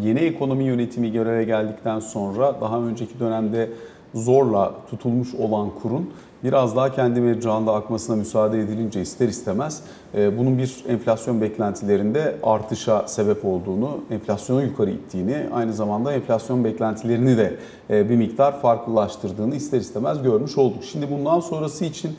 yeni 0.00 0.18
ekonomi 0.18 0.64
yönetimi 0.64 1.12
göreve 1.12 1.44
geldikten 1.44 2.00
sonra 2.00 2.60
daha 2.60 2.80
önceki 2.80 3.20
dönemde 3.20 3.70
zorla 4.14 4.74
tutulmuş 4.90 5.34
olan 5.34 5.70
kurun 5.82 6.10
biraz 6.44 6.76
daha 6.76 6.92
kendi 6.92 7.20
mecrağında 7.20 7.74
akmasına 7.74 8.16
müsaade 8.16 8.60
edilince 8.60 9.00
ister 9.00 9.28
istemez 9.28 9.82
e, 10.14 10.38
bunun 10.38 10.58
bir 10.58 10.84
enflasyon 10.88 11.40
beklentilerinde 11.40 12.36
artışa 12.42 13.08
sebep 13.08 13.44
olduğunu, 13.44 14.00
enflasyonu 14.10 14.62
yukarı 14.62 14.90
ittiğini, 14.90 15.46
aynı 15.52 15.72
zamanda 15.72 16.12
enflasyon 16.12 16.64
beklentilerini 16.64 17.36
de 17.36 17.56
e, 17.90 18.10
bir 18.10 18.16
miktar 18.16 18.60
farklılaştırdığını 18.60 19.56
ister 19.56 19.80
istemez 19.80 20.22
görmüş 20.22 20.58
olduk. 20.58 20.84
Şimdi 20.84 21.10
bundan 21.10 21.40
sonrası 21.40 21.84
için 21.84 22.16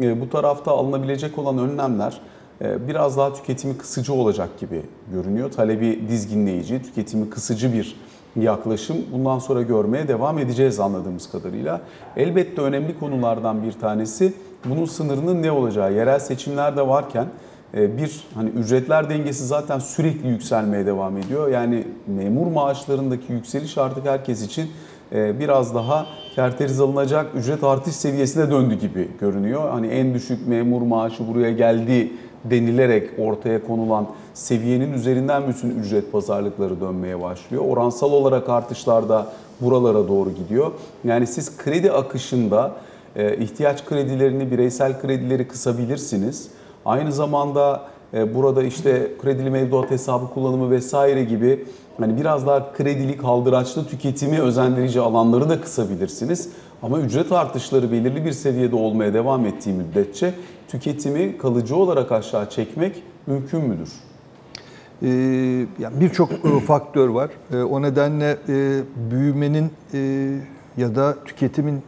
e, 0.00 0.20
bu 0.20 0.30
tarafta 0.30 0.70
alınabilecek 0.72 1.38
olan 1.38 1.58
önlemler 1.58 2.20
biraz 2.60 3.16
daha 3.16 3.34
tüketimi 3.34 3.78
kısıcı 3.78 4.14
olacak 4.14 4.60
gibi 4.60 4.82
görünüyor. 5.12 5.50
Talebi 5.50 6.08
dizginleyici, 6.08 6.82
tüketimi 6.82 7.30
kısıcı 7.30 7.72
bir 7.72 7.96
yaklaşım 8.40 8.96
bundan 9.12 9.38
sonra 9.38 9.62
görmeye 9.62 10.08
devam 10.08 10.38
edeceğiz 10.38 10.80
anladığımız 10.80 11.30
kadarıyla. 11.30 11.80
Elbette 12.16 12.62
önemli 12.62 12.98
konulardan 12.98 13.62
bir 13.62 13.72
tanesi 13.72 14.32
bunun 14.64 14.84
sınırının 14.84 15.42
ne 15.42 15.52
olacağı. 15.52 15.94
Yerel 15.94 16.18
seçimler 16.18 16.76
de 16.76 16.88
varken 16.88 17.26
bir 17.74 18.24
hani 18.34 18.50
ücretler 18.50 19.10
dengesi 19.10 19.46
zaten 19.46 19.78
sürekli 19.78 20.28
yükselmeye 20.28 20.86
devam 20.86 21.16
ediyor. 21.16 21.48
Yani 21.48 21.84
memur 22.06 22.46
maaşlarındaki 22.46 23.32
yükseliş 23.32 23.78
artık 23.78 24.06
herkes 24.06 24.42
için 24.42 24.70
biraz 25.12 25.74
daha 25.74 26.06
kerteriz 26.34 26.80
alınacak 26.80 27.26
ücret 27.34 27.64
artış 27.64 27.94
seviyesine 27.94 28.50
döndü 28.50 28.74
gibi 28.74 29.08
görünüyor. 29.20 29.70
Hani 29.70 29.86
en 29.86 30.14
düşük 30.14 30.48
memur 30.48 30.82
maaşı 30.82 31.28
buraya 31.28 31.52
geldi 31.52 32.12
denilerek 32.50 33.10
ortaya 33.18 33.66
konulan 33.66 34.06
seviyenin 34.34 34.92
üzerinden 34.92 35.42
bütün 35.48 35.70
ücret 35.70 36.12
pazarlıkları 36.12 36.80
dönmeye 36.80 37.22
başlıyor. 37.22 37.64
Oransal 37.68 38.12
olarak 38.12 38.48
artışlar 38.48 39.08
da 39.08 39.26
buralara 39.60 40.08
doğru 40.08 40.30
gidiyor. 40.30 40.72
Yani 41.04 41.26
siz 41.26 41.56
kredi 41.56 41.92
akışında 41.92 42.72
ihtiyaç 43.38 43.84
kredilerini, 43.84 44.50
bireysel 44.50 45.00
kredileri 45.00 45.48
kısabilirsiniz. 45.48 46.48
Aynı 46.84 47.12
zamanda 47.12 47.82
burada 48.34 48.62
işte 48.62 49.12
kredili 49.22 49.50
mevduat 49.50 49.90
hesabı 49.90 50.30
kullanımı 50.34 50.70
vesaire 50.70 51.24
gibi 51.24 51.66
hani 52.00 52.16
biraz 52.20 52.46
daha 52.46 52.72
kredilik, 52.72 53.20
kaldıraçlı 53.20 53.86
tüketimi 53.86 54.40
özendirici 54.40 55.00
alanları 55.00 55.48
da 55.48 55.60
kısabilirsiniz. 55.60 56.48
Ama 56.82 57.00
ücret 57.00 57.32
artışları 57.32 57.92
belirli 57.92 58.24
bir 58.24 58.32
seviyede 58.32 58.76
olmaya 58.76 59.14
devam 59.14 59.46
ettiği 59.46 59.72
müddetçe 59.72 60.34
tüketimi 60.68 61.38
kalıcı 61.38 61.76
olarak 61.76 62.12
aşağı 62.12 62.50
çekmek 62.50 63.02
mümkün 63.26 63.60
müdür? 63.60 63.92
Ee, 65.02 65.08
yani 65.78 66.00
Birçok 66.00 66.30
faktör 66.66 67.08
var. 67.08 67.30
Ee, 67.52 67.56
o 67.56 67.82
nedenle 67.82 68.36
e, 68.48 68.80
büyümenin 69.10 69.70
e, 69.94 70.32
ya 70.76 70.94
da 70.94 71.16
tüketimin 71.24 71.82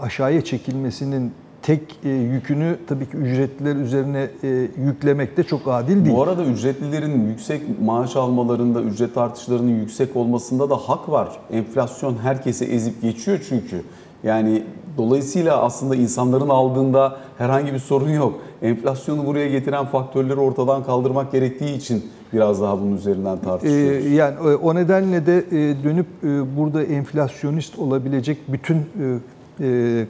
aşağıya 0.00 0.44
çekilmesinin 0.44 1.32
tek 1.62 1.98
e, 2.04 2.08
yükünü 2.08 2.76
tabii 2.86 3.10
ki 3.10 3.16
ücretliler 3.16 3.76
üzerine 3.76 4.30
e, 4.42 4.48
yüklemek 4.84 5.36
de 5.36 5.42
çok 5.42 5.60
adil 5.66 6.04
değil. 6.04 6.16
Bu 6.16 6.22
arada 6.22 6.44
ücretlilerin 6.44 7.28
yüksek 7.28 7.62
maaş 7.84 8.16
almalarında, 8.16 8.82
ücret 8.82 9.16
artışlarının 9.16 9.80
yüksek 9.80 10.16
olmasında 10.16 10.70
da 10.70 10.76
hak 10.76 11.08
var. 11.08 11.28
Enflasyon 11.52 12.16
herkese 12.16 12.64
ezip 12.64 13.02
geçiyor 13.02 13.40
çünkü. 13.48 13.82
Yani 14.22 14.62
dolayısıyla 14.96 15.62
aslında 15.62 15.96
insanların 15.96 16.48
aldığında 16.48 17.16
herhangi 17.38 17.72
bir 17.74 17.78
sorun 17.78 18.10
yok. 18.10 18.40
Enflasyonu 18.62 19.26
buraya 19.26 19.48
getiren 19.48 19.84
faktörleri 19.84 20.40
ortadan 20.40 20.84
kaldırmak 20.84 21.32
gerektiği 21.32 21.76
için 21.76 22.04
biraz 22.32 22.60
daha 22.62 22.80
bunun 22.80 22.96
üzerinden 22.96 23.36
Ee, 23.36 23.40
tartışıyoruz. 23.40 24.06
yani 24.06 24.34
e, 24.34 24.54
o 24.54 24.74
nedenle 24.74 25.26
de 25.26 25.38
e, 25.38 25.84
dönüp 25.84 26.06
e, 26.24 26.56
burada 26.56 26.84
enflasyonist 26.84 27.78
olabilecek 27.78 28.38
bütün 28.48 28.76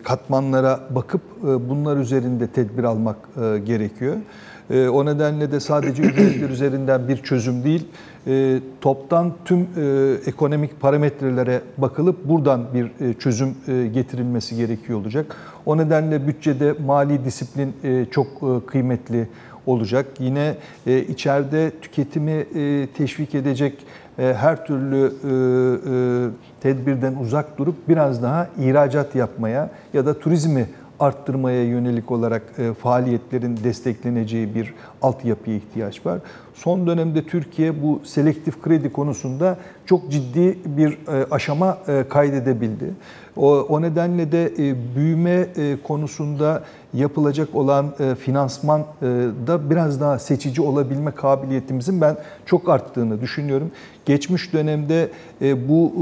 katmanlara 0.03 0.81
bakıp 0.91 1.21
bunlar 1.43 1.97
üzerinde 1.97 2.47
tedbir 2.47 2.85
almak 2.85 3.17
gerekiyor. 3.67 4.17
O 4.93 5.07
nedenle 5.07 5.53
de 5.53 5.61
sadece 5.61 6.03
ücretler 6.09 6.50
üzerinden 6.50 7.09
bir 7.09 7.17
çözüm 7.17 7.65
değil, 7.65 7.88
e, 8.29 8.61
toptan 8.81 9.33
tüm 9.45 9.61
e, 9.61 10.15
ekonomik 10.27 10.81
parametrelere 10.81 11.61
bakılıp 11.79 12.29
buradan 12.29 12.67
bir 12.75 12.85
e, 12.85 13.15
çözüm 13.15 13.55
e, 13.69 13.87
getirilmesi 13.87 14.57
gerekiyor 14.57 15.01
olacak. 15.01 15.37
O 15.67 15.77
nedenle 15.77 16.27
bütçede 16.27 16.75
mali 16.87 17.25
disiplin 17.25 17.75
e, 17.85 18.05
çok 18.11 18.27
e, 18.27 18.67
kıymetli 18.67 19.29
olacak. 19.67 20.07
Yine 20.19 20.57
e, 20.87 20.99
içeride 20.99 21.71
tüketimi 21.83 22.47
e, 22.55 22.87
teşvik 22.97 23.35
edecek 23.35 23.87
e, 24.19 24.35
her 24.39 24.67
türlü 24.67 24.97
e, 24.97 25.29
e, 25.29 26.31
tedbirden 26.61 27.15
uzak 27.15 27.59
durup 27.59 27.75
biraz 27.89 28.23
daha 28.23 28.49
ihracat 28.59 29.15
yapmaya 29.15 29.71
ya 29.93 30.07
da 30.07 30.19
turizmi 30.19 30.67
arttırmaya 31.01 31.65
yönelik 31.65 32.11
olarak 32.11 32.43
e, 32.59 32.75
faaliyetlerin 32.75 33.59
destekleneceği 33.65 34.55
bir 34.55 34.75
altyapıya 35.02 35.57
ihtiyaç 35.57 36.07
var. 36.07 36.19
Son 36.55 36.87
dönemde 36.87 37.26
Türkiye 37.26 37.83
bu 37.83 38.00
selektif 38.05 38.62
kredi 38.62 38.93
konusunda 38.93 39.57
çok 39.87 40.11
ciddi 40.11 40.59
bir 40.67 40.93
e, 40.93 41.26
aşama 41.31 41.78
e, 41.88 42.05
kaydedebildi. 42.09 42.95
O, 43.37 43.83
nedenle 43.83 44.33
de 44.33 44.47
e, 44.47 44.75
büyüme 44.97 45.47
konusunda 45.83 46.64
yapılacak 46.95 47.55
olan 47.55 47.87
finansman 48.21 48.85
da 49.47 49.71
biraz 49.71 50.00
daha 50.00 50.19
seçici 50.19 50.62
olabilme 50.62 51.11
kabiliyetimizin 51.11 52.00
ben 52.00 52.17
çok 52.47 52.69
arttığını 52.69 53.21
düşünüyorum. 53.21 53.71
Geçmiş 54.07 54.52
dönemde 54.52 55.09
bu 55.69 55.93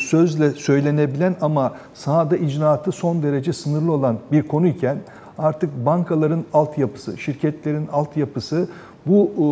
sözle 0.00 0.50
söylenebilen 0.50 1.36
ama 1.40 1.74
sahada 1.94 2.36
icraatı 2.36 2.92
son 2.92 3.22
derece 3.22 3.52
sınırlı 3.52 3.92
olan 3.92 4.18
bir 4.32 4.42
konuyken 4.42 4.98
artık 5.40 5.86
bankaların 5.86 6.44
altyapısı, 6.52 7.18
şirketlerin 7.18 7.86
altyapısı 7.86 8.68
bu 9.06 9.30
e, 9.30 9.44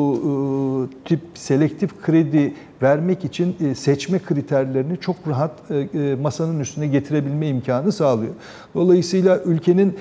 tip 1.05 1.21
selektif 1.35 2.03
kredi 2.03 2.55
vermek 2.83 3.25
için 3.25 3.57
e, 3.61 3.75
seçme 3.75 4.19
kriterlerini 4.19 4.97
çok 5.01 5.17
rahat 5.29 5.51
e, 5.71 5.77
e, 5.77 6.15
masanın 6.15 6.61
üstüne 6.61 6.87
getirebilme 6.87 7.49
imkanı 7.49 7.93
sağlıyor. 7.93 8.33
Dolayısıyla 8.75 9.41
ülkenin 9.45 9.99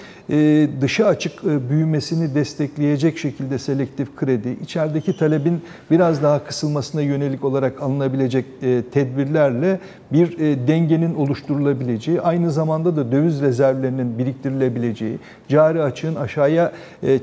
dışa 0.81 1.05
açık 1.05 1.43
büyümesini 1.43 2.36
destekleyecek 2.36 3.17
şekilde 3.17 3.57
selektif 3.60 4.15
kredi, 4.15 4.57
içerideki 4.63 5.17
talebin 5.17 5.62
biraz 5.91 6.24
daha 6.24 6.43
kısılmasına 6.43 7.01
yönelik 7.01 7.43
olarak 7.43 7.81
alınabilecek 7.81 8.46
tedbirlerle 8.91 9.79
bir 10.13 10.38
dengenin 10.67 11.15
oluşturulabileceği, 11.15 12.22
aynı 12.22 12.51
zamanda 12.51 12.96
da 12.96 13.12
döviz 13.12 13.41
rezervlerinin 13.41 14.17
biriktirilebileceği, 14.17 15.19
cari 15.48 15.81
açığın 15.81 16.15
aşağıya 16.15 16.72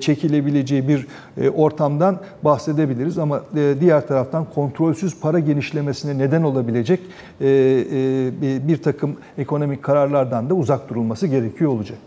çekilebileceği 0.00 0.88
bir 0.88 1.06
ortamdan 1.54 2.20
bahsedebiliriz. 2.42 3.18
Ama 3.18 3.42
diğer 3.80 4.06
taraftan 4.06 4.46
kontrolsüz 4.54 5.20
para 5.20 5.38
genişlemesine 5.46 6.18
neden 6.18 6.42
olabilecek 6.42 7.00
e, 7.40 7.46
e, 7.46 8.68
bir 8.68 8.82
takım 8.82 9.16
ekonomik 9.38 9.82
kararlardan 9.82 10.50
da 10.50 10.54
uzak 10.54 10.88
durulması 10.88 11.26
gerekiyor 11.26 11.70
olacak. 11.70 11.98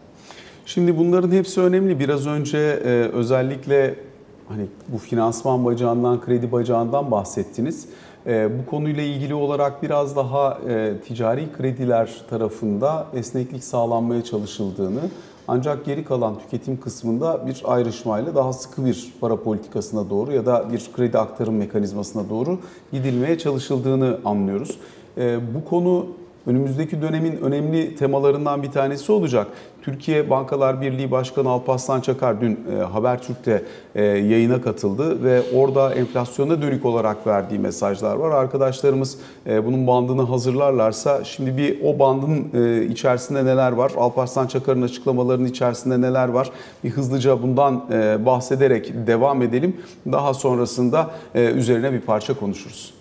Şimdi 0.66 0.98
bunların 0.98 1.32
hepsi 1.32 1.62
önemli. 1.62 2.00
Biraz 2.00 2.28
önce 2.28 2.58
e, 2.58 2.90
özellikle 3.14 3.96
hani 4.48 4.66
bu 4.88 4.98
finansman 4.98 5.66
bacağından, 5.66 6.22
kredi 6.22 6.52
bacağından 6.52 7.12
bahsettiniz. 7.12 7.86
Bu 8.28 8.70
konuyla 8.70 9.04
ilgili 9.04 9.34
olarak 9.34 9.84
biraz 9.84 10.16
daha 10.16 10.58
ticari 11.08 11.52
krediler 11.58 12.22
tarafında 12.30 13.08
esneklik 13.14 13.64
sağlanmaya 13.64 14.24
çalışıldığını 14.24 15.02
ancak 15.48 15.86
geri 15.86 16.06
kalan 16.06 16.40
tüketim 16.40 16.80
kısmında 16.80 17.48
bir 17.48 17.62
ayrışmayla 17.66 18.36
daha 18.36 18.54
sıkı 18.54 18.86
bir 18.86 19.14
para 19.22 19.44
politikasına 19.44 20.10
doğru 20.10 20.34
ya 20.34 20.46
da 20.46 20.72
bir 20.72 20.90
kredi 20.96 21.18
aktarım 21.18 21.56
mekanizmasına 21.56 22.30
doğru 22.30 22.60
gidilmeye 22.92 23.38
çalışıldığını 23.38 24.20
anlıyoruz. 24.26 24.78
E, 25.18 25.40
bu 25.56 25.70
konu 25.70 26.06
önümüzdeki 26.48 27.02
dönemin 27.02 27.38
önemli 27.42 27.96
temalarından 27.96 28.64
bir 28.64 28.72
tanesi 28.72 29.12
olacak. 29.12 29.48
Türkiye 29.82 30.30
Bankalar 30.30 30.82
Birliği 30.82 31.12
Başkanı 31.12 31.50
Alparslan 31.50 32.02
Çakar 32.02 32.42
dün 32.42 32.60
e, 32.76 32.84
Habertürk'te 32.84 33.64
e, 33.96 34.04
yayına 34.04 34.62
katıldı 34.62 35.24
ve 35.24 35.42
orada 35.56 35.94
enflasyona 35.94 36.62
dönük 36.62 36.86
olarak 36.86 37.28
verdiği 37.28 37.60
mesajlar 37.60 38.16
var. 38.16 38.32
Arkadaşlarımız 38.32 39.18
e, 39.48 39.66
bunun 39.66 39.88
bandını 39.88 40.22
hazırlarlarsa 40.22 41.24
şimdi 41.24 41.58
bir 41.58 41.78
o 41.84 42.00
bandın 42.00 42.48
içerisinde 42.90 43.46
neler 43.46 43.72
var? 43.72 43.92
Alparslan 43.98 44.48
Çakar'ın 44.48 44.82
açıklamalarının 44.82 45.48
içerisinde 45.48 46.02
neler 46.02 46.28
var? 46.28 46.52
Bir 46.84 46.90
hızlıca 46.90 47.44
bundan 47.44 47.90
bahsederek 48.26 48.94
devam 49.08 49.42
edelim. 49.42 49.78
Daha 50.12 50.34
sonrasında 50.34 51.10
üzerine 51.36 51.94
bir 51.94 52.02
parça 52.02 52.34
konuşuruz. 52.34 52.97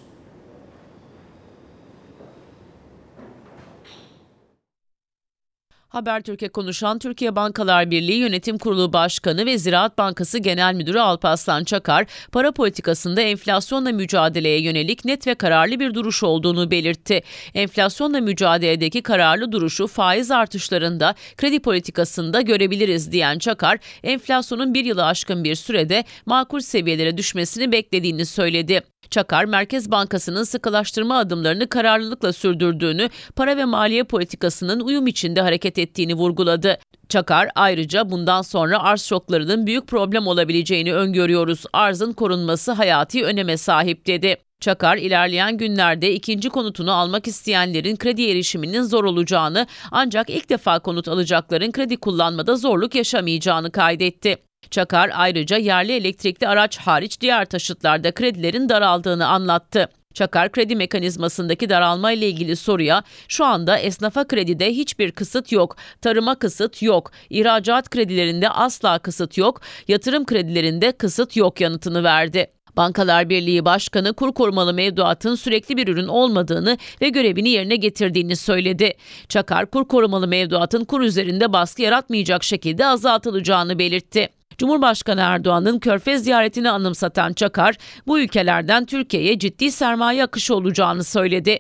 Habertürk'e 5.88 6.49
konuşan 6.49 6.99
Türkiye 6.99 7.37
Bankalar 7.37 7.90
Birliği 7.90 8.18
Yönetim 8.18 8.59
Kurulu 8.59 8.92
Başkanı 8.92 9.46
ve 9.46 9.59
Ziraat 9.59 9.99
Bankası 9.99 10.38
Genel 10.38 10.75
Müdürü 10.75 10.99
Alparslan 10.99 11.64
Çakar, 11.64 12.07
para 12.33 12.53
politikasında 12.53 13.20
enflasyonla 13.20 13.92
mücadeleye 13.92 14.61
yönelik 14.61 15.05
net 15.05 15.27
ve 15.27 15.35
kararlı 15.35 15.81
bir 15.81 15.94
duruş 15.94 16.22
olduğunu 16.22 16.70
belirtti. 16.70 17.22
Enflasyonla 17.55 18.20
mücadeledeki 18.20 19.03
kararlı 19.03 19.53
duruşu 19.53 19.87
faiz 19.87 20.31
artışlarında, 20.31 21.14
kredi 21.37 21.61
politikasında 21.61 22.40
görebiliriz 22.40 23.12
diyen 23.12 23.38
Çakar, 23.38 23.79
enflasyonun 24.03 24.75
bir 24.75 24.85
yılı 24.85 25.05
aşkın 25.05 25.44
bir 25.44 25.55
sürede 25.55 26.05
makul 26.27 26.61
seviyelere 26.61 27.18
düşmesini 27.18 27.72
beklediğini 27.72 28.27
söyledi. 28.27 28.83
Çakar, 29.11 29.44
Merkez 29.44 29.90
Bankası'nın 29.90 30.44
sıkılaştırma 30.44 31.18
adımlarını 31.18 31.68
kararlılıkla 31.68 32.33
sürdürdüğünü, 32.33 33.09
para 33.37 33.57
ve 33.57 33.64
maliye 33.64 34.05
politikasının 34.05 34.81
uyum 34.81 35.07
içinde 35.07 35.40
hareket 35.40 35.76
ettiğini 35.79 36.15
vurguladı. 36.15 36.79
Çakar 37.09 37.49
ayrıca 37.55 38.11
bundan 38.11 38.43
sonra 38.43 38.83
arz 38.83 39.03
şoklarının 39.03 39.67
büyük 39.67 39.87
problem 39.87 40.27
olabileceğini 40.27 40.95
öngörüyoruz. 40.95 41.65
Arzın 41.73 42.12
korunması 42.12 42.73
hayati 42.73 43.25
öneme 43.25 43.57
sahip 43.57 44.07
dedi. 44.07 44.37
Çakar 44.61 44.97
ilerleyen 44.97 45.57
günlerde 45.57 46.12
ikinci 46.12 46.49
konutunu 46.49 46.93
almak 46.93 47.27
isteyenlerin 47.27 47.97
kredi 47.97 48.23
erişiminin 48.23 48.83
zor 48.83 49.05
olacağını 49.05 49.67
ancak 49.91 50.31
ilk 50.31 50.49
defa 50.49 50.79
konut 50.79 51.09
alacakların 51.09 51.73
kredi 51.73 51.97
kullanmada 51.97 52.57
zorluk 52.57 52.95
yaşamayacağını 52.95 53.73
kaydetti. 53.73 54.37
Çakar 54.71 55.11
ayrıca 55.15 55.57
yerli 55.57 55.93
elektrikli 55.93 56.49
araç 56.49 56.79
hariç 56.79 57.21
diğer 57.21 57.45
taşıtlarda 57.45 58.12
kredilerin 58.12 58.69
daraldığını 58.69 59.27
anlattı. 59.27 59.89
Çakar 60.16 60.52
kredi 60.52 60.76
mekanizmasındaki 60.76 61.70
daralma 61.70 62.12
ile 62.12 62.29
ilgili 62.29 62.57
soruya 62.57 63.02
şu 63.29 63.44
anda 63.44 63.79
esnafa 63.79 64.26
kredide 64.26 64.70
hiçbir 64.70 65.12
kısıt 65.12 65.52
yok, 65.52 65.76
tarıma 66.00 66.38
kısıt 66.38 66.83
yok, 66.83 67.11
ihracat 67.31 67.90
kredilerinde 67.90 68.50
asla 68.50 68.98
kısıt 68.98 69.38
yok, 69.38 69.61
yatırım 69.88 70.26
kredilerinde 70.26 70.92
kısıt 70.92 71.37
yok 71.37 71.61
yanıtını 71.61 72.05
verdi. 72.05 72.46
Bankalar 72.76 73.29
Birliği 73.29 73.64
Başkanı 73.64 74.14
kur 74.14 74.33
korumalı 74.33 74.74
mevduatın 74.74 75.35
sürekli 75.35 75.76
bir 75.76 75.88
ürün 75.88 76.09
olmadığını 76.09 76.79
ve 77.02 77.09
görevini 77.09 77.48
yerine 77.48 77.76
getirdiğini 77.76 78.37
söyledi. 78.37 78.92
Çakar 79.29 79.66
kur 79.66 79.88
korumalı 79.88 80.29
mevduatın 80.29 80.85
kur 80.85 81.00
üzerinde 81.00 81.52
baskı 81.52 81.83
yaratmayacak 81.83 82.44
şekilde 82.44 82.87
azaltılacağını 82.87 83.79
belirtti. 83.79 84.36
Cumhurbaşkanı 84.59 85.21
Erdoğan'ın 85.21 85.79
Körfez 85.79 86.25
ziyaretini 86.25 86.71
anımsatan 86.71 87.33
Çakar, 87.33 87.77
bu 88.07 88.19
ülkelerden 88.19 88.85
Türkiye'ye 88.85 89.38
ciddi 89.38 89.73
sermaye 89.73 90.25
akışı 90.25 90.55
olacağını 90.55 91.05
söyledi. 91.05 91.59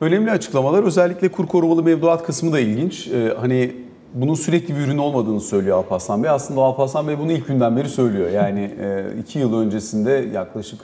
Önemli 0.00 0.30
açıklamalar 0.30 0.84
özellikle 0.84 1.28
kur 1.28 1.46
korumalı 1.46 1.82
mevduat 1.82 2.22
kısmı 2.26 2.52
da 2.52 2.60
ilginç. 2.60 3.06
Ee, 3.06 3.34
hani 3.40 3.72
bunun 4.14 4.34
sürekli 4.34 4.76
bir 4.76 4.80
ürün 4.80 4.98
olmadığını 4.98 5.40
söylüyor 5.40 5.76
Alparslan 5.76 6.22
Bey. 6.22 6.30
Aslında 6.30 6.60
Alparslan 6.60 7.08
Bey 7.08 7.18
bunu 7.18 7.32
ilk 7.32 7.46
günden 7.46 7.76
beri 7.76 7.88
söylüyor. 7.88 8.30
Yani 8.30 8.74
e, 8.80 9.04
iki 9.20 9.38
yıl 9.38 9.60
öncesinde 9.60 10.28
yaklaşık 10.34 10.80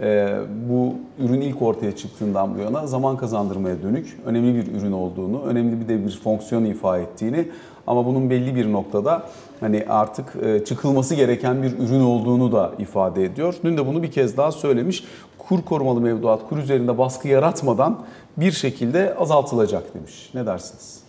e, 0.00 0.36
bu 0.68 0.94
ürün 1.18 1.40
ilk 1.40 1.62
ortaya 1.62 1.96
çıktığından 1.96 2.54
bu 2.54 2.58
yana 2.58 2.86
zaman 2.86 3.16
kazandırmaya 3.16 3.82
dönük 3.82 4.18
önemli 4.26 4.54
bir 4.54 4.80
ürün 4.80 4.92
olduğunu, 4.92 5.42
önemli 5.42 5.80
bir 5.80 5.88
de 5.88 6.06
bir 6.06 6.10
fonksiyon 6.10 6.64
ifa 6.64 6.98
ettiğini 6.98 7.48
Ama 7.90 8.06
bunun 8.06 8.30
belli 8.30 8.56
bir 8.56 8.72
noktada 8.72 9.22
hani 9.60 9.84
artık 9.88 10.36
e, 10.42 10.64
çıkılması 10.64 11.14
gereken 11.14 11.62
bir 11.62 11.78
ürün 11.78 12.00
olduğunu 12.00 12.52
da 12.52 12.72
ifade 12.78 13.24
ediyor. 13.24 13.54
Dün 13.64 13.76
de 13.76 13.86
bunu 13.86 14.02
bir 14.02 14.10
kez 14.10 14.36
daha 14.36 14.52
söylemiş. 14.52 15.04
Kur 15.38 15.62
korumalı 15.62 16.00
mevduat 16.00 16.48
kur 16.48 16.58
üzerinde 16.58 16.98
baskı 16.98 17.28
yaratmadan 17.28 17.98
bir 18.36 18.52
şekilde 18.52 19.14
azaltılacak 19.14 19.94
demiş. 19.94 20.30
Ne 20.34 20.46
dersiniz? 20.46 21.00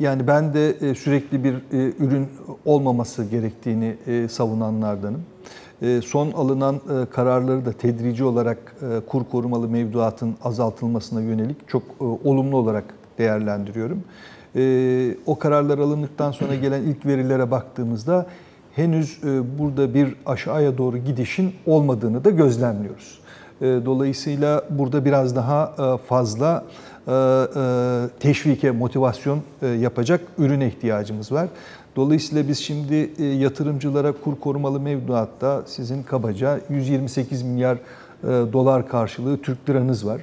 Yani 0.00 0.26
ben 0.26 0.54
de 0.54 0.70
e, 0.70 0.94
sürekli 0.94 1.44
bir 1.44 1.54
e, 1.54 1.92
ürün 1.98 2.28
olmaması 2.64 3.24
gerektiğini 3.24 3.96
savunanlardanım. 4.30 5.22
Son 6.04 6.30
alınan 6.30 6.80
kararları 7.10 7.66
da 7.66 7.72
tedrici 7.72 8.24
olarak 8.24 8.76
kur 9.08 9.24
korumalı 9.30 9.68
mevduatın 9.68 10.34
azaltılmasına 10.44 11.20
yönelik 11.20 11.68
çok 11.68 11.82
olumlu 12.24 12.56
olarak 12.56 12.84
değerlendiriyorum. 13.18 14.02
E, 14.56 15.14
O 15.26 15.38
kararlar 15.38 15.78
alındıktan 15.78 16.32
sonra 16.32 16.54
gelen 16.54 16.82
ilk 16.82 17.06
verilere 17.06 17.50
baktığımızda 17.50 18.26
henüz 18.74 19.18
e, 19.24 19.58
burada 19.58 19.94
bir 19.94 20.14
aşağıya 20.26 20.78
doğru 20.78 20.98
gidişin 20.98 21.52
olmadığını 21.66 22.24
da 22.24 22.30
gözlemliyoruz. 22.30 23.18
E, 23.60 23.64
Dolayısıyla 23.64 24.62
burada 24.70 25.04
biraz 25.04 25.36
daha 25.36 25.72
e, 25.78 26.06
fazla 26.06 26.64
e, 27.08 27.12
e, 27.12 28.20
teşvike, 28.20 28.70
motivasyon 28.70 29.40
e, 29.62 29.66
yapacak 29.66 30.20
ürüne 30.38 30.66
ihtiyacımız 30.66 31.32
var. 31.32 31.48
Dolayısıyla 31.96 32.48
biz 32.48 32.58
şimdi 32.58 33.10
yatırımcılara 33.38 34.12
kur 34.12 34.40
korumalı 34.40 34.80
mevduatta 34.80 35.62
sizin 35.66 36.02
kabaca 36.02 36.60
128 36.70 37.42
milyar 37.42 37.78
dolar 38.24 38.88
karşılığı 38.88 39.42
Türk 39.42 39.70
liranız 39.70 40.06
var. 40.06 40.20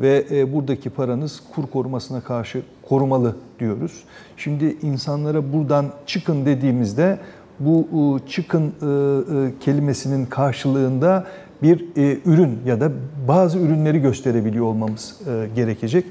Ve 0.00 0.52
buradaki 0.52 0.90
paranız 0.90 1.42
kur 1.54 1.66
korumasına 1.66 2.20
karşı 2.20 2.62
korumalı 2.88 3.36
diyoruz. 3.60 3.92
Şimdi 4.36 4.76
insanlara 4.82 5.52
buradan 5.52 5.86
çıkın 6.06 6.46
dediğimizde 6.46 7.18
bu 7.60 7.88
e, 8.26 8.28
çıkın 8.30 8.62
e, 8.62 8.66
e, 8.66 9.52
kelimesinin 9.60 10.26
karşılığında 10.26 11.26
bir 11.62 11.84
ürün 12.26 12.58
ya 12.66 12.80
da 12.80 12.90
bazı 13.28 13.58
ürünleri 13.58 13.98
gösterebiliyor 13.98 14.64
olmamız 14.64 15.20
gerekecek. 15.54 16.04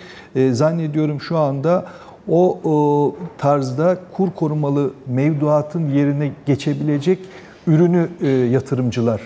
Zannediyorum 0.51 1.21
şu 1.21 1.37
anda 1.37 1.85
o, 2.29 3.15
tarzda 3.37 3.97
kur 4.13 4.31
korumalı 4.35 4.91
mevduatın 5.07 5.89
yerine 5.89 6.31
geçebilecek 6.45 7.19
ürünü 7.67 8.09
yatırımcılar 8.51 9.21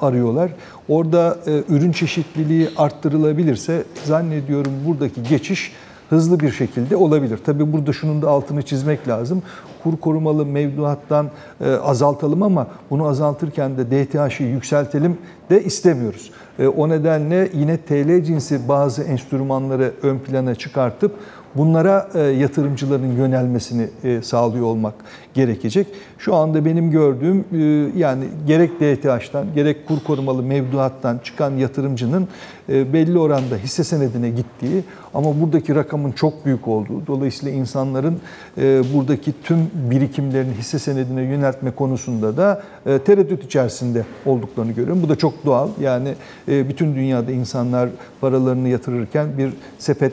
arıyorlar. 0.00 0.50
Orada 0.88 1.38
ürün 1.68 1.92
çeşitliliği 1.92 2.68
arttırılabilirse 2.76 3.84
zannediyorum 4.04 4.72
buradaki 4.86 5.22
geçiş 5.22 5.72
hızlı 6.10 6.40
bir 6.40 6.50
şekilde 6.50 6.96
olabilir. 6.96 7.40
Tabii 7.46 7.72
burada 7.72 7.92
şunun 7.92 8.22
da 8.22 8.30
altını 8.30 8.62
çizmek 8.62 9.08
lazım. 9.08 9.42
Kur 9.82 9.96
korumalı 9.96 10.46
mevduattan 10.46 11.30
e, 11.60 11.70
azaltalım 11.72 12.42
ama 12.42 12.66
bunu 12.90 13.06
azaltırken 13.06 13.76
de 13.76 13.86
DTH'ı 13.90 14.44
yükseltelim 14.44 15.18
de 15.50 15.64
istemiyoruz. 15.64 16.30
E, 16.58 16.66
o 16.66 16.88
nedenle 16.88 17.48
yine 17.54 17.76
TL 17.76 18.24
cinsi 18.24 18.68
bazı 18.68 19.02
enstrümanları 19.02 19.92
ön 20.02 20.18
plana 20.18 20.54
çıkartıp 20.54 21.16
bunlara 21.54 22.08
e, 22.14 22.20
yatırımcıların 22.20 23.12
yönelmesini 23.12 23.88
sağlıyor 24.22 24.66
olmak 24.66 24.94
gerekecek. 25.34 25.86
Şu 26.18 26.34
anda 26.34 26.64
benim 26.64 26.90
gördüğüm 26.90 27.44
e, 27.52 27.58
yani 27.98 28.24
gerek 28.46 28.70
DTH'tan 28.80 29.46
gerek 29.54 29.88
kur 29.88 30.00
korumalı 30.00 30.42
mevduattan 30.42 31.18
çıkan 31.24 31.56
yatırımcının 31.56 32.28
e, 32.68 32.92
belli 32.92 33.18
oranda 33.18 33.56
hisse 33.56 33.84
senedine 33.84 34.30
gittiği 34.30 34.84
ama 35.14 35.40
buradaki 35.40 35.74
rakamın 35.74 36.12
çok 36.12 36.46
büyük 36.46 36.68
olduğu 36.68 37.06
dolayısıyla 37.06 37.54
insanların 37.54 38.18
e, 38.58 38.82
buradaki 38.94 39.32
tüm 39.44 39.58
birikimlerini 39.90 40.54
hisse 40.54 40.78
senedine 40.78 41.22
yöneltme 41.22 41.70
konusunda 41.70 42.36
da 42.36 42.62
tereddüt 43.04 43.44
içerisinde 43.44 44.04
olduklarını 44.26 44.72
görüyorum. 44.72 45.02
Bu 45.02 45.08
da 45.08 45.16
çok 45.16 45.46
doğal. 45.46 45.68
Yani 45.80 46.14
bütün 46.48 46.94
dünyada 46.94 47.32
insanlar 47.32 47.88
paralarını 48.20 48.68
yatırırken 48.68 49.38
bir 49.38 49.52
sepet 49.78 50.12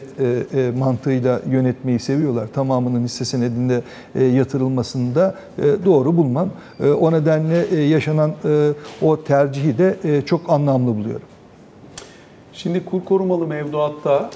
mantığıyla 0.77 1.41
yönetmeyi 1.49 1.99
seviyorlar. 1.99 2.47
Tamamının 2.53 3.03
hisse 3.03 3.25
senedinde 3.25 3.81
e, 4.15 4.23
yatırılmasında 5.07 5.35
e, 5.57 5.85
doğru 5.85 6.17
bulmam. 6.17 6.49
E, 6.79 6.89
o 6.89 7.11
nedenle 7.11 7.65
e, 7.71 7.81
yaşanan 7.81 8.31
o 9.01 9.23
tercihi 9.23 9.77
de 9.77 10.21
çok 10.25 10.49
anlamlı 10.49 10.95
buluyorum. 10.95 11.27
Şimdi 12.53 12.85
kur 12.85 13.05
korumalı 13.05 13.47
mevduatta 13.47 14.29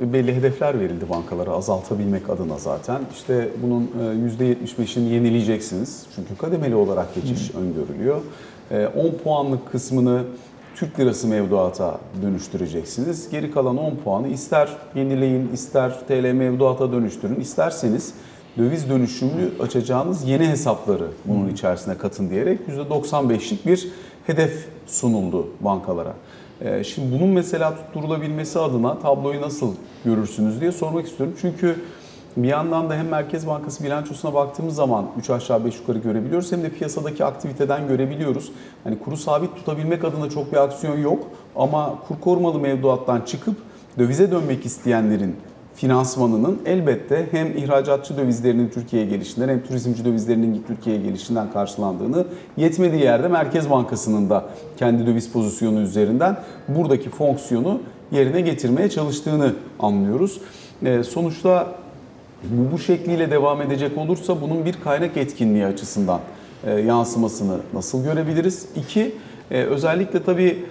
belli 0.00 0.34
hedefler 0.34 0.80
verildi 0.80 1.08
bankalara 1.10 1.50
azaltabilmek 1.50 2.30
adına 2.30 2.58
zaten. 2.58 3.00
İşte 3.12 3.48
bunun 3.62 3.82
e, 3.82 4.44
%75'ini 4.44 5.08
yenileyeceksiniz. 5.08 6.06
Çünkü 6.14 6.36
kademeli 6.36 6.74
olarak 6.74 7.14
geçiş 7.14 7.50
öngörülüyor. 7.54 8.20
E, 8.70 8.86
10 8.86 9.10
puanlık 9.24 9.72
kısmını 9.72 10.22
Türk 10.76 11.00
lirası 11.00 11.28
mevduata 11.28 11.98
dönüştüreceksiniz. 12.22 13.30
Geri 13.30 13.50
kalan 13.50 13.78
10 13.78 13.96
puanı 13.96 14.28
ister 14.28 14.68
yenileyin, 14.94 15.48
ister 15.52 16.06
TL 16.08 16.32
mevduata 16.32 16.92
dönüştürün, 16.92 17.40
isterseniz 17.40 18.14
döviz 18.58 18.90
dönüşümlü 18.90 19.52
açacağınız 19.60 20.28
yeni 20.28 20.48
hesapları 20.48 21.08
bunun 21.24 21.48
içerisine 21.48 21.98
katın 21.98 22.30
diyerek 22.30 22.60
%95'lik 22.68 23.66
bir 23.66 23.88
hedef 24.26 24.68
sunuldu 24.86 25.48
bankalara. 25.60 26.14
Ee, 26.60 26.84
Şimdi 26.84 27.18
bunun 27.18 27.28
mesela 27.28 27.76
tutturulabilmesi 27.76 28.58
adına 28.58 28.98
tabloyu 28.98 29.40
nasıl 29.40 29.74
görürsünüz 30.04 30.60
diye 30.60 30.72
sormak 30.72 31.06
istiyorum. 31.06 31.36
Çünkü 31.40 31.76
bir 32.36 32.48
yandan 32.48 32.90
da 32.90 32.94
hem 32.94 33.08
Merkez 33.08 33.46
Bankası 33.46 33.84
bilançosuna 33.84 34.34
baktığımız 34.34 34.74
zaman 34.74 35.06
3 35.18 35.30
aşağı 35.30 35.64
5 35.64 35.78
yukarı 35.78 35.98
görebiliyoruz 35.98 36.52
hem 36.52 36.62
de 36.62 36.68
piyasadaki 36.68 37.24
aktiviteden 37.24 37.88
görebiliyoruz. 37.88 38.52
Hani 38.84 38.98
kuru 38.98 39.16
sabit 39.16 39.56
tutabilmek 39.56 40.04
adına 40.04 40.30
çok 40.30 40.52
bir 40.52 40.56
aksiyon 40.56 40.98
yok 40.98 41.26
ama 41.56 41.98
kur 42.08 42.20
korumalı 42.20 42.58
mevduattan 42.58 43.20
çıkıp 43.20 43.56
dövize 43.98 44.30
dönmek 44.30 44.66
isteyenlerin 44.66 45.36
finansmanının 45.76 46.62
elbette 46.66 47.26
hem 47.30 47.56
ihracatçı 47.56 48.16
dövizlerinin 48.16 48.68
Türkiye'ye 48.68 49.08
gelişinden 49.08 49.48
hem 49.48 49.62
turizmci 49.62 50.04
dövizlerinin 50.04 50.64
Türkiye'ye 50.66 51.02
gelişinden 51.02 51.52
karşılandığını 51.52 52.24
yetmediği 52.56 53.02
yerde 53.02 53.28
Merkez 53.28 53.70
Bankası'nın 53.70 54.30
da 54.30 54.44
kendi 54.76 55.06
döviz 55.06 55.32
pozisyonu 55.32 55.80
üzerinden 55.80 56.36
buradaki 56.68 57.10
fonksiyonu 57.10 57.80
yerine 58.12 58.40
getirmeye 58.40 58.90
çalıştığını 58.90 59.52
anlıyoruz. 59.78 60.40
Ee, 60.84 61.02
sonuçta 61.02 61.66
bu, 62.44 62.72
bu 62.72 62.78
şekliyle 62.78 63.30
devam 63.30 63.62
edecek 63.62 63.98
olursa 63.98 64.40
bunun 64.40 64.64
bir 64.64 64.74
kaynak 64.84 65.16
etkinliği 65.16 65.66
açısından 65.66 66.20
e, 66.66 66.72
yansımasını 66.72 67.58
nasıl 67.74 68.04
görebiliriz? 68.04 68.66
İki, 68.76 69.14
e, 69.50 69.62
özellikle 69.62 70.22
tabii 70.22 70.64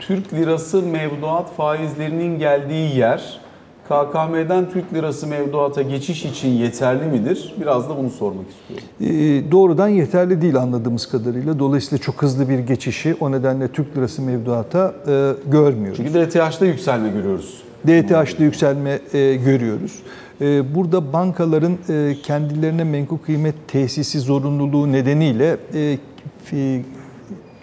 Türk 0.00 0.34
lirası 0.34 0.82
mevduat 0.82 1.56
faizlerinin 1.56 2.38
geldiği 2.38 2.96
yer 2.96 3.43
KKM'den 3.84 4.70
Türk 4.70 4.94
lirası 4.94 5.26
mevduata 5.26 5.82
geçiş 5.82 6.24
için 6.24 6.48
yeterli 6.48 7.06
midir? 7.06 7.54
Biraz 7.60 7.88
da 7.88 7.98
bunu 7.98 8.10
sormak 8.10 8.46
istiyorum. 8.50 8.86
E, 9.00 9.52
doğrudan 9.52 9.88
yeterli 9.88 10.42
değil 10.42 10.56
anladığımız 10.56 11.06
kadarıyla. 11.06 11.58
Dolayısıyla 11.58 12.02
çok 12.02 12.22
hızlı 12.22 12.48
bir 12.48 12.58
geçişi 12.58 13.16
o 13.20 13.32
nedenle 13.32 13.68
Türk 13.68 13.96
lirası 13.96 14.22
mevduata 14.22 14.94
e, 15.06 15.32
görmüyoruz. 15.50 15.96
Çünkü 15.96 16.14
DTH'da 16.14 16.66
yükselme 16.66 17.08
görüyoruz. 17.08 17.62
DTH'da 17.86 18.44
yükselme 18.44 18.98
e, 19.12 19.34
görüyoruz. 19.34 19.98
E, 20.40 20.74
burada 20.74 21.12
bankaların 21.12 21.78
e, 21.88 22.16
kendilerine 22.22 22.84
menkul 22.84 23.18
kıymet 23.18 23.54
tesisi 23.68 24.20
zorunluluğu 24.20 24.92
nedeniyle 24.92 25.56
e, 25.74 25.98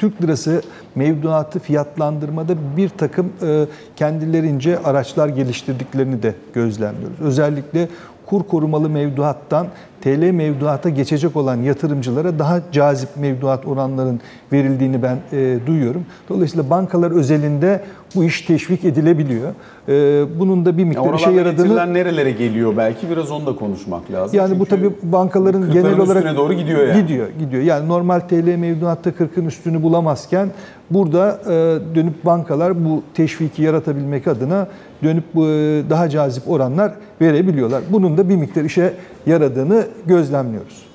Türk 0.02 0.22
lirası 0.22 0.62
mevduatı 0.96 1.60
fiyatlandırmada 1.60 2.54
bir 2.78 2.90
takım 2.90 3.34
e, 3.44 3.66
kendilerince 3.96 4.80
araçlar 4.80 5.28
geliştirdiklerini 5.28 6.24
de 6.24 6.36
gözlemliyoruz. 6.54 7.22
Özellikle 7.22 7.88
kur 8.26 8.44
korumalı 8.44 8.90
mevduattan 8.90 9.68
TL 10.02 10.32
mevduata 10.32 10.90
geçecek 10.90 11.36
olan 11.36 11.56
yatırımcılara 11.56 12.40
daha 12.40 12.60
cazip 12.72 13.10
mevduat 13.16 13.66
oranların 13.66 14.20
verildiğini 14.54 15.04
ben 15.04 15.18
e, 15.32 15.58
duyuyorum. 15.68 16.06
Dolayısıyla 16.30 16.70
bankalar 16.70 17.12
özelinde 17.12 17.82
bu 18.16 18.24
iş 18.24 18.42
teşvik 18.42 18.86
edilebiliyor. 18.86 19.52
E, 19.90 20.26
bunun 20.40 20.66
da 20.66 20.78
bir 20.78 20.82
Ya 20.82 20.88
miktar 20.88 21.14
işe 21.14 21.30
oralardan 21.30 21.32
yaradığını 21.32 21.94
nerelere 21.94 22.32
geliyor 22.32 22.78
belki 22.78 23.10
biraz 23.10 23.32
onu 23.32 23.46
da 23.46 23.56
konuşmak 23.56 24.12
lazım. 24.12 24.38
yani 24.40 24.60
bu 24.60 24.66
Çünkü 24.66 24.82
tabii 24.82 25.12
bankaların 25.12 25.72
genel 25.72 26.00
olarak 26.00 26.24
üstüne 26.24 26.38
doğru 26.38 26.54
gidiyor 26.54 26.88
yani. 26.88 27.02
Gidiyor, 27.02 27.28
gidiyor. 27.40 27.64
Yani 27.64 27.88
normal 27.88 28.20
TL 28.20 28.56
mevduatta 28.56 29.10
40'ın 29.10 29.46
üstünü 29.46 29.84
bulamazken 29.84 30.50
burada 30.90 31.40
e, 31.46 31.96
dönüp 31.96 32.26
bankalar 32.26 32.86
bu 32.86 33.04
teşviki 33.14 33.64
yaratabilmek 33.64 34.28
adına 34.28 34.68
dönüp 35.04 35.24
bu, 35.36 35.46
e, 35.48 35.50
daha 35.90 36.10
cazip 36.10 36.50
oranlar 36.50 36.92
verebiliyorlar. 37.22 37.82
Bunun 37.90 38.18
da 38.18 38.30
bir 38.30 38.36
miktar 38.36 38.64
işe 38.64 38.94
yaradığını 39.26 39.86
gözlemliyoruz. 40.06 40.86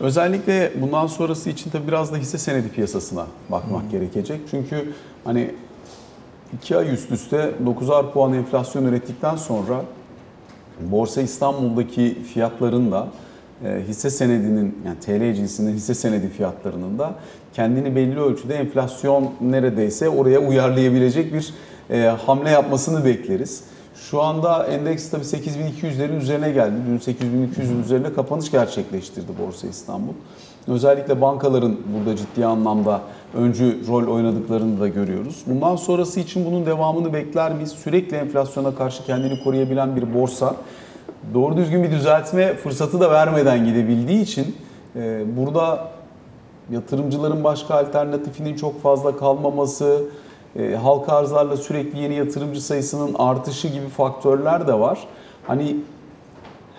Özellikle 0.00 0.72
bundan 0.80 1.06
sonrası 1.06 1.50
için 1.50 1.70
tabii 1.70 1.88
biraz 1.88 2.12
da 2.12 2.16
hisse 2.16 2.38
senedi 2.38 2.68
piyasasına 2.68 3.26
bakmak 3.50 3.90
gerekecek. 3.90 4.40
Çünkü 4.50 4.92
hani 5.24 5.50
iki 6.52 6.76
ay 6.76 6.94
üst 6.94 7.10
üste 7.10 7.50
9'ar 7.64 8.12
puan 8.12 8.32
enflasyon 8.32 8.84
ürettikten 8.84 9.36
sonra 9.36 9.80
Borsa 10.80 11.20
İstanbul'daki 11.20 12.18
fiyatların 12.34 12.92
da 12.92 13.08
e, 13.64 13.80
hisse 13.88 14.10
senedinin 14.10 14.78
yani 14.86 15.00
TL 15.00 15.34
cinsinden 15.36 15.72
hisse 15.72 15.94
senedi 15.94 16.28
fiyatlarının 16.28 16.98
da 16.98 17.14
kendini 17.54 17.96
belli 17.96 18.20
ölçüde 18.20 18.54
enflasyon 18.54 19.30
neredeyse 19.40 20.08
oraya 20.08 20.38
uyarlayabilecek 20.38 21.34
bir 21.34 21.54
e, 21.90 22.06
hamle 22.06 22.50
yapmasını 22.50 23.04
bekleriz. 23.04 23.64
Şu 24.10 24.22
anda 24.22 24.66
endeks 24.66 25.10
tabii 25.10 25.24
8200'lerin 25.24 26.16
üzerine 26.16 26.50
geldi. 26.50 26.74
Dün 26.86 26.98
8200'ün 26.98 27.82
üzerine 27.82 28.12
kapanış 28.12 28.50
gerçekleştirdi 28.50 29.32
Borsa 29.42 29.66
İstanbul. 29.66 30.12
Özellikle 30.68 31.20
bankaların 31.20 31.76
burada 31.94 32.16
ciddi 32.16 32.46
anlamda 32.46 33.00
öncü 33.34 33.86
rol 33.88 34.06
oynadıklarını 34.06 34.80
da 34.80 34.88
görüyoruz. 34.88 35.42
Bundan 35.46 35.76
sonrası 35.76 36.20
için 36.20 36.46
bunun 36.46 36.66
devamını 36.66 37.12
bekler 37.12 37.52
miyiz? 37.52 37.72
Sürekli 37.72 38.16
enflasyona 38.16 38.74
karşı 38.74 39.04
kendini 39.04 39.44
koruyabilen 39.44 39.96
bir 39.96 40.14
borsa 40.14 40.56
doğru 41.34 41.56
düzgün 41.56 41.82
bir 41.82 41.90
düzeltme 41.90 42.54
fırsatı 42.54 43.00
da 43.00 43.10
vermeden 43.10 43.64
gidebildiği 43.64 44.22
için 44.22 44.56
e, 44.96 45.24
burada 45.36 45.88
yatırımcıların 46.70 47.44
başka 47.44 47.74
alternatifinin 47.74 48.56
çok 48.56 48.82
fazla 48.82 49.16
kalmaması, 49.16 50.02
e, 50.58 50.74
halka 50.74 51.12
arzlarla 51.12 51.56
sürekli 51.56 51.98
yeni 52.00 52.14
yatırımcı 52.14 52.64
sayısının 52.64 53.14
artışı 53.18 53.68
gibi 53.68 53.88
faktörler 53.88 54.68
de 54.68 54.74
var. 54.74 54.98
Hani 55.46 55.76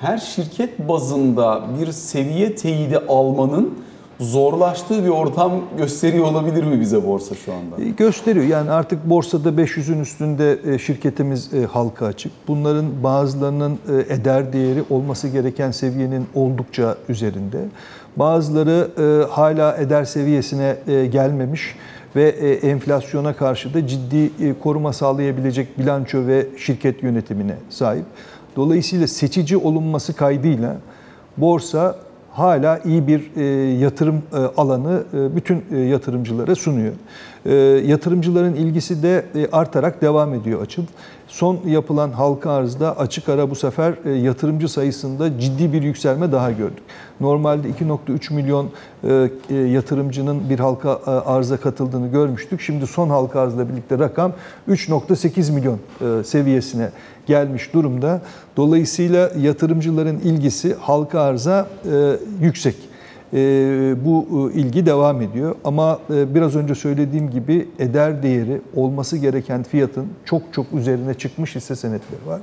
her 0.01 0.17
şirket 0.17 0.79
bazında 0.79 1.61
bir 1.79 1.91
seviye 1.91 2.55
teyidi 2.55 2.97
almanın 2.97 3.73
zorlaştığı 4.19 5.03
bir 5.03 5.09
ortam 5.09 5.51
gösteriyor 5.77 6.25
olabilir 6.25 6.63
mi 6.63 6.79
bize 6.79 7.07
borsa 7.07 7.35
şu 7.35 7.53
anda? 7.53 7.83
E, 7.83 7.89
Gösteriyor. 7.89 8.45
Yani 8.45 8.71
artık 8.71 9.09
borsada 9.09 9.49
500'ün 9.49 9.99
üstünde 9.99 10.59
e, 10.65 10.79
şirketimiz 10.79 11.53
e, 11.53 11.65
halka 11.65 12.05
açık. 12.05 12.31
Bunların 12.47 13.03
bazılarının 13.03 13.79
eder 14.09 14.53
değeri 14.53 14.83
olması 14.89 15.27
gereken 15.27 15.71
seviyenin 15.71 16.27
oldukça 16.35 16.95
üzerinde. 17.09 17.57
Bazıları 18.17 18.89
hala 19.29 19.77
eder 19.77 20.05
seviyesine 20.05 20.77
gelmemiş 21.11 21.75
ve 22.15 22.29
e, 22.29 22.49
enflasyona 22.69 23.35
karşı 23.35 23.73
da 23.73 23.87
ciddi 23.87 24.31
e, 24.45 24.53
koruma 24.59 24.93
sağlayabilecek 24.93 25.79
bilanço 25.79 26.27
ve 26.27 26.47
şirket 26.57 27.03
yönetimine 27.03 27.55
sahip. 27.69 28.05
Dolayısıyla 28.55 29.07
seçici 29.07 29.57
olunması 29.57 30.13
kaydıyla 30.13 30.77
borsa 31.37 31.95
hala 32.31 32.79
iyi 32.79 33.07
bir 33.07 33.31
e, 33.35 33.43
yatırım 33.73 34.21
alanı 34.57 35.03
bütün 35.35 35.77
yatırımcılara 35.77 36.55
sunuyor. 36.55 36.93
E, 37.45 37.53
yatırımcıların 37.85 38.53
ilgisi 38.53 39.03
de 39.03 39.25
e, 39.35 39.47
artarak 39.51 40.01
devam 40.01 40.33
ediyor 40.33 40.61
açıl. 40.61 40.83
Son 41.27 41.59
yapılan 41.65 42.11
halka 42.11 42.51
arzda 42.51 42.99
açık 42.99 43.29
ara 43.29 43.49
bu 43.49 43.55
sefer 43.55 43.93
e, 44.05 44.11
yatırımcı 44.11 44.69
sayısında 44.69 45.39
ciddi 45.39 45.73
bir 45.73 45.81
yükselme 45.81 46.31
daha 46.31 46.51
gördük. 46.51 46.83
Normalde 47.19 47.67
2.3 47.67 48.33
milyon 48.33 48.69
yatırımcının 49.73 50.49
bir 50.49 50.59
halka 50.59 50.99
arza 51.05 51.57
katıldığını 51.57 52.07
görmüştük. 52.07 52.61
Şimdi 52.61 52.87
son 52.87 53.09
halka 53.09 53.39
arzla 53.39 53.69
birlikte 53.69 53.99
rakam 53.99 54.33
3.8 54.69 55.51
milyon 55.51 55.79
seviyesine 56.23 56.89
gelmiş 57.25 57.73
durumda. 57.73 58.21
Dolayısıyla 58.57 59.31
yatırımcıların 59.39 60.19
ilgisi 60.19 60.75
halka 60.79 61.21
arza 61.21 61.67
yüksek. 62.41 62.75
E, 63.33 63.37
bu 64.05 64.49
e, 64.53 64.59
ilgi 64.59 64.85
devam 64.85 65.21
ediyor. 65.21 65.55
Ama 65.63 65.99
e, 66.13 66.35
biraz 66.35 66.55
önce 66.55 66.75
söylediğim 66.75 67.29
gibi 67.29 67.67
eder 67.79 68.23
değeri 68.23 68.61
olması 68.75 69.17
gereken 69.17 69.63
fiyatın 69.63 70.07
çok 70.25 70.41
çok 70.51 70.65
üzerine 70.73 71.13
çıkmış 71.13 71.55
hisse 71.55 71.75
senetleri 71.75 72.27
var. 72.27 72.41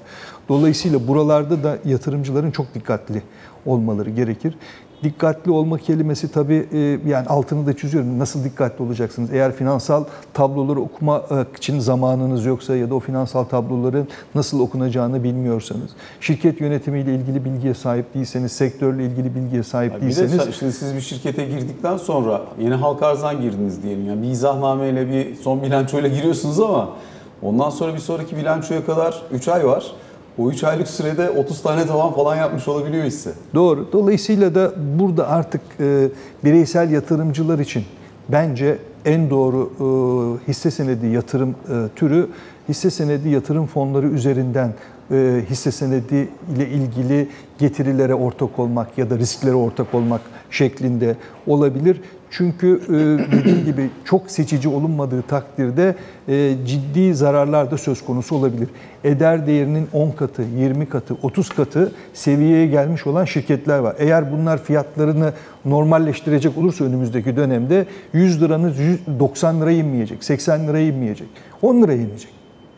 Dolayısıyla 0.49 1.09
buralarda 1.09 1.63
da 1.63 1.79
yatırımcıların 1.85 2.51
çok 2.51 2.75
dikkatli 2.75 3.23
olmaları 3.67 4.11
gerekir. 4.11 4.55
Dikkatli 5.03 5.51
olma 5.51 5.79
kelimesi 5.79 6.33
tabii 6.33 6.69
e, 6.73 6.79
yani 7.07 7.27
altını 7.27 7.67
da 7.67 7.77
çiziyorum. 7.77 8.19
Nasıl 8.19 8.45
dikkatli 8.45 8.85
olacaksınız? 8.85 9.33
Eğer 9.33 9.53
finansal 9.53 10.05
tabloları 10.35 10.81
okumak 10.81 11.59
için 11.59 11.81
zamanınız 11.81 12.45
yoksa 12.45 12.77
ya 12.77 12.91
da 12.91 12.95
o 12.95 13.01
finansal 13.01 13.45
tabloların 13.45 14.09
nasıl 14.35 14.61
okunacağını 14.61 15.25
bilmiyorsanız, 15.25 15.91
şirket 16.21 16.61
yönetimiyle 16.61 17.15
ilgili 17.15 17.45
bilgiye 17.45 17.75
sahip 17.75 18.15
değilseniz, 18.15 18.53
sektörle 18.53 19.07
ilgili 19.07 19.35
bilgiye 19.35 19.63
sahip 19.63 19.95
Bir 19.95 20.01
de 20.01 20.03
değilseniz 20.03 20.55
şimdi 20.59 20.73
siz 20.73 20.95
bir 20.95 21.01
şirkete 21.01 21.45
girdikten 21.45 21.97
sonra 21.97 22.43
yeni 22.61 22.75
halka 22.75 23.07
arzdan 23.07 23.41
girdiniz 23.41 23.83
diyelim. 23.83 24.07
Yani 24.07 24.23
bir 24.23 24.29
izahnnameyle 24.29 25.09
bir 25.09 25.35
son 25.35 25.63
bilançoyla 25.63 26.09
giriyorsunuz 26.09 26.61
ama 26.61 26.89
ondan 27.43 27.71
sonra 27.71 27.95
bir 27.95 27.99
sonraki 27.99 28.37
bilançoya 28.37 28.87
kadar 28.87 29.23
3 29.33 29.49
ay 29.49 29.67
var. 29.67 29.93
O 30.39 30.51
3 30.51 30.65
aylık 30.65 30.89
sürede 30.89 31.31
30 31.31 31.63
tane 31.63 31.87
tavan 31.87 32.13
falan 32.13 32.37
yapmış 32.37 32.69
olabiliyor 32.69 33.05
hisse. 33.05 33.31
Doğru. 33.55 33.89
Dolayısıyla 33.93 34.55
da 34.55 34.73
burada 34.99 35.29
artık 35.29 35.61
e, 35.81 36.09
bireysel 36.45 36.91
yatırımcılar 36.91 37.59
için 37.59 37.85
bence 38.29 38.79
en 39.05 39.31
doğru 39.31 39.71
e, 39.81 40.49
hisse 40.49 40.71
senedi 40.71 41.07
yatırım 41.07 41.51
e, 41.51 41.89
türü 41.97 42.29
hisse 42.69 42.91
senedi 42.91 43.29
yatırım 43.29 43.67
fonları 43.67 44.07
üzerinden 44.07 44.75
e, 45.11 45.45
hisse 45.51 45.73
senedi 45.73 46.29
ile 46.57 46.69
ilgili 46.69 47.29
getirilere 47.59 48.15
ortak 48.15 48.59
olmak 48.59 48.99
ya 48.99 49.11
da 49.11 49.19
risklere 49.19 49.55
ortak 49.55 49.95
olmak 49.95 50.21
şeklinde 50.51 51.17
olabilir. 51.47 52.01
Çünkü 52.33 52.81
e, 52.89 52.93
dediğim 53.33 53.65
gibi 53.65 53.91
çok 54.05 54.31
seçici 54.31 54.69
olunmadığı 54.69 55.23
takdirde 55.23 55.95
e, 56.29 56.55
ciddi 56.67 57.15
zararlar 57.15 57.71
da 57.71 57.79
söz 57.79 58.05
konusu 58.05 58.37
olabilir. 58.37 58.69
Eder 59.05 59.47
değerinin 59.47 59.89
10 59.93 60.11
katı, 60.11 60.43
20 60.43 60.89
katı, 60.89 61.17
30 61.23 61.49
katı 61.49 61.93
seviyeye 62.15 62.67
gelmiş 62.67 63.07
olan 63.07 63.25
şirketler 63.25 63.79
var. 63.79 63.97
Eğer 63.99 64.33
bunlar 64.33 64.63
fiyatlarını 64.63 65.33
normalleştirecek 65.65 66.59
olursa 66.59 66.85
önümüzdeki 66.85 67.37
dönemde 67.37 67.87
100 68.13 68.43
liranın 68.43 68.75
90 69.21 69.61
liraya 69.61 69.77
inmeyecek, 69.79 70.25
80 70.25 70.69
liraya 70.69 70.87
inmeyecek, 70.87 71.29
10 71.63 71.83
liraya 71.83 71.99
inecek. 72.03 72.31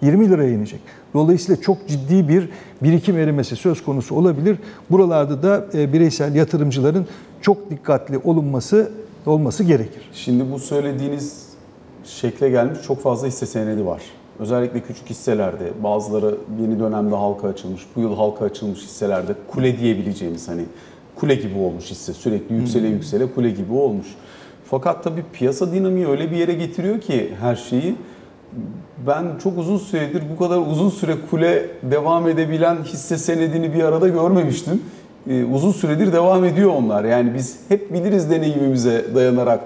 20 0.03 0.31
liraya 0.31 0.51
inecek. 0.51 0.81
Dolayısıyla 1.15 1.63
çok 1.63 1.89
ciddi 1.89 2.29
bir 2.29 2.49
birikim 2.83 3.19
erimesi 3.19 3.57
söz 3.57 3.85
konusu 3.85 4.15
olabilir. 4.15 4.59
Buralarda 4.91 5.43
da 5.43 5.65
e, 5.75 5.93
bireysel 5.93 6.35
yatırımcıların 6.35 7.07
çok 7.41 7.71
dikkatli 7.71 8.19
olunması 8.19 8.91
olması 9.31 9.65
gerekir. 9.65 10.11
Şimdi 10.13 10.53
bu 10.53 10.59
söylediğiniz 10.59 11.49
şekle 12.05 12.51
gelmiş 12.51 12.79
çok 12.87 13.01
fazla 13.03 13.27
hisse 13.27 13.47
senedi 13.47 13.87
var. 13.87 14.03
Özellikle 14.39 14.81
küçük 14.81 15.11
hisselerde 15.11 15.73
bazıları 15.83 16.37
yeni 16.61 16.81
dönemde 16.81 17.15
halka 17.15 17.49
açılmış, 17.49 17.83
bu 17.97 18.01
yıl 18.01 18.17
halka 18.17 18.45
açılmış 18.45 18.81
hisselerde 18.81 19.35
kule 19.49 19.79
diyebileceğimiz 19.79 20.49
hani 20.49 20.63
kule 21.17 21.35
gibi 21.35 21.59
olmuş 21.59 21.91
hisse 21.91 22.13
sürekli 22.13 22.55
yüksele 22.55 22.89
yüksele 22.89 23.33
kule 23.33 23.51
gibi 23.51 23.73
olmuş. 23.73 24.07
Fakat 24.65 25.05
tabii 25.05 25.25
piyasa 25.33 25.73
dinamiği 25.73 26.09
öyle 26.09 26.31
bir 26.31 26.37
yere 26.37 26.55
getiriyor 26.55 27.01
ki 27.01 27.33
her 27.41 27.57
şeyi 27.57 27.97
ben 29.07 29.25
çok 29.43 29.59
uzun 29.59 29.79
süredir 29.79 30.23
bu 30.35 30.39
kadar 30.39 30.59
uzun 30.59 30.91
süre 30.91 31.17
kule 31.31 31.71
devam 31.83 32.29
edebilen 32.29 32.77
hisse 32.85 33.19
senedini 33.19 33.75
bir 33.75 33.85
arada 33.85 34.09
görmemiştim. 34.09 34.83
Ee, 35.29 35.45
uzun 35.45 35.73
süredir 35.73 36.13
devam 36.13 36.45
ediyor 36.45 36.71
onlar. 36.75 37.05
Yani 37.05 37.35
biz 37.35 37.61
hep 37.69 37.93
biliriz 37.93 38.31
deneyimimize 38.31 39.05
dayanarak 39.15 39.61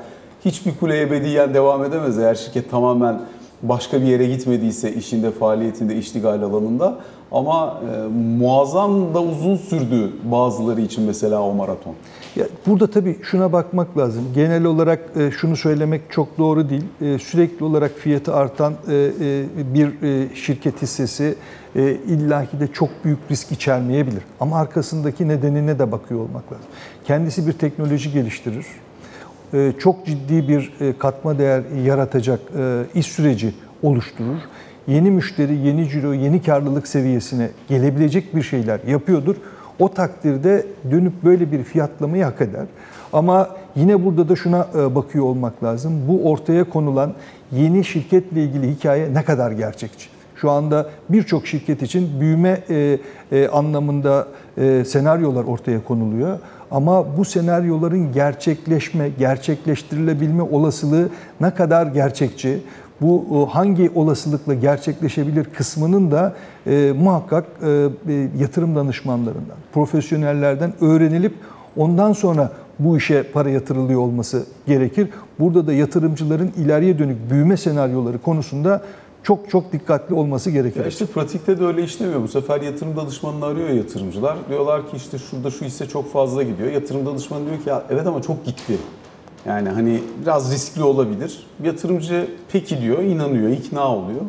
hiçbir 0.44 0.74
kule 0.80 1.00
ebediyen 1.00 1.54
devam 1.54 1.84
edemez 1.84 2.18
eğer 2.18 2.34
şirket 2.34 2.70
tamamen 2.70 3.20
başka 3.62 4.00
bir 4.00 4.06
yere 4.06 4.26
gitmediyse 4.26 4.94
işinde, 4.94 5.30
faaliyetinde, 5.30 5.96
iştigal 5.96 6.42
alanında. 6.42 6.98
Ama 7.32 7.80
e, 7.94 8.08
muazzam 8.38 9.14
da 9.14 9.22
uzun 9.22 9.56
sürdü 9.56 10.12
bazıları 10.24 10.80
için 10.80 11.04
mesela 11.04 11.42
o 11.42 11.54
maraton. 11.54 11.94
Ya 12.36 12.46
burada 12.66 12.86
tabii 12.90 13.18
şuna 13.22 13.52
bakmak 13.52 13.98
lazım. 13.98 14.24
Genel 14.34 14.64
olarak 14.64 15.00
e, 15.16 15.30
şunu 15.30 15.56
söylemek 15.56 16.02
çok 16.10 16.38
doğru 16.38 16.70
değil. 16.70 16.84
E, 17.00 17.18
Sürekli 17.18 17.64
olarak 17.64 17.90
fiyatı 17.90 18.34
artan 18.34 18.72
e, 18.72 18.94
e, 18.94 19.44
bir 19.74 20.02
e, 20.02 20.34
şirket 20.34 20.82
hissesi 20.82 21.34
e, 21.76 21.90
illaki 21.92 22.60
de 22.60 22.66
çok 22.72 22.88
büyük 23.04 23.18
risk 23.30 23.52
içermeyebilir. 23.52 24.22
Ama 24.40 24.56
arkasındaki 24.58 25.28
nedenine 25.28 25.78
de 25.78 25.92
bakıyor 25.92 26.20
olmak 26.20 26.52
lazım. 26.52 26.66
Kendisi 27.04 27.46
bir 27.46 27.52
teknoloji 27.52 28.12
geliştirir. 28.12 28.66
E, 29.54 29.72
Çok 29.78 30.06
ciddi 30.06 30.48
bir 30.48 30.72
e, 30.80 30.98
katma 30.98 31.38
değer 31.38 31.62
yaratacak 31.84 32.40
e, 32.58 32.82
iş 32.94 33.06
süreci 33.06 33.54
oluşturur. 33.82 34.38
Yeni 34.88 35.10
müşteri, 35.10 35.54
yeni 35.56 35.88
ciro, 35.88 36.12
yeni 36.12 36.42
karlılık 36.42 36.88
seviyesine 36.88 37.50
gelebilecek 37.68 38.36
bir 38.36 38.42
şeyler 38.42 38.80
yapıyordur. 38.86 39.36
O 39.78 39.88
takdirde 39.88 40.66
dönüp 40.90 41.12
böyle 41.24 41.52
bir 41.52 41.62
fiyatlamayı 41.62 42.24
hak 42.24 42.40
eder. 42.40 42.66
Ama 43.12 43.48
yine 43.76 44.04
burada 44.04 44.28
da 44.28 44.36
şuna 44.36 44.68
e, 44.78 44.94
bakıyor 44.94 45.24
olmak 45.24 45.64
lazım. 45.64 45.92
Bu 46.08 46.30
ortaya 46.30 46.64
konulan 46.64 47.12
yeni 47.52 47.84
şirketle 47.84 48.44
ilgili 48.44 48.70
hikaye 48.70 49.14
ne 49.14 49.24
kadar 49.24 49.50
gerçekçi? 49.50 50.08
Şu 50.36 50.50
anda 50.50 50.90
birçok 51.08 51.46
şirket 51.46 51.82
için 51.82 52.20
büyüme 52.20 52.60
e, 52.70 52.98
e, 53.32 53.48
anlamında 53.48 54.28
senaryolar 54.84 55.44
ortaya 55.44 55.84
konuluyor. 55.84 56.38
Ama 56.70 57.16
bu 57.16 57.24
senaryoların 57.24 58.12
gerçekleşme, 58.12 59.08
gerçekleştirilebilme 59.18 60.42
olasılığı 60.42 61.08
ne 61.40 61.54
kadar 61.54 61.86
gerçekçi? 61.86 62.60
Bu 63.00 63.24
e, 63.32 63.52
hangi 63.52 63.90
olasılıkla 63.94 64.54
gerçekleşebilir 64.54 65.44
kısmının 65.44 66.10
da 66.10 66.34
e, 66.66 66.92
muhakkak 67.00 67.44
e, 67.62 67.68
e, 67.68 68.28
yatırım 68.38 68.76
danışmanlarından, 68.76 69.56
profesyonellerden 69.72 70.72
öğrenilip 70.80 71.34
Ondan 71.78 72.12
sonra 72.12 72.52
bu 72.78 72.96
işe 72.96 73.22
para 73.22 73.50
yatırılıyor 73.50 74.00
olması 74.00 74.46
gerekir. 74.66 75.08
Burada 75.38 75.66
da 75.66 75.72
yatırımcıların 75.72 76.52
ileriye 76.56 76.98
dönük 76.98 77.30
büyüme 77.30 77.56
senaryoları 77.56 78.18
konusunda 78.18 78.82
çok 79.22 79.50
çok 79.50 79.72
dikkatli 79.72 80.14
olması 80.14 80.50
gerekir. 80.50 80.80
Ya 80.80 80.86
işte 80.86 81.06
pratikte 81.06 81.60
de 81.60 81.64
öyle 81.64 81.82
işlemiyor. 81.82 82.22
Bu 82.22 82.28
sefer 82.28 82.60
yatırım 82.60 82.96
danışmanını 82.96 83.44
arıyor 83.44 83.68
yatırımcılar. 83.68 84.36
Diyorlar 84.48 84.90
ki 84.90 84.96
işte 84.96 85.18
şurada 85.18 85.50
şu 85.50 85.64
hisse 85.64 85.86
çok 85.86 86.12
fazla 86.12 86.42
gidiyor. 86.42 86.72
Yatırım 86.72 87.06
danışmanı 87.06 87.46
diyor 87.46 87.62
ki 87.62 87.68
ya 87.68 87.82
evet 87.90 88.06
ama 88.06 88.22
çok 88.22 88.44
gitti. 88.44 88.78
Yani 89.46 89.68
hani 89.68 90.00
biraz 90.22 90.52
riskli 90.52 90.82
olabilir. 90.82 91.46
Yatırımcı 91.64 92.28
peki 92.52 92.82
diyor, 92.82 92.98
inanıyor, 93.02 93.50
ikna 93.50 93.94
oluyor. 93.96 94.20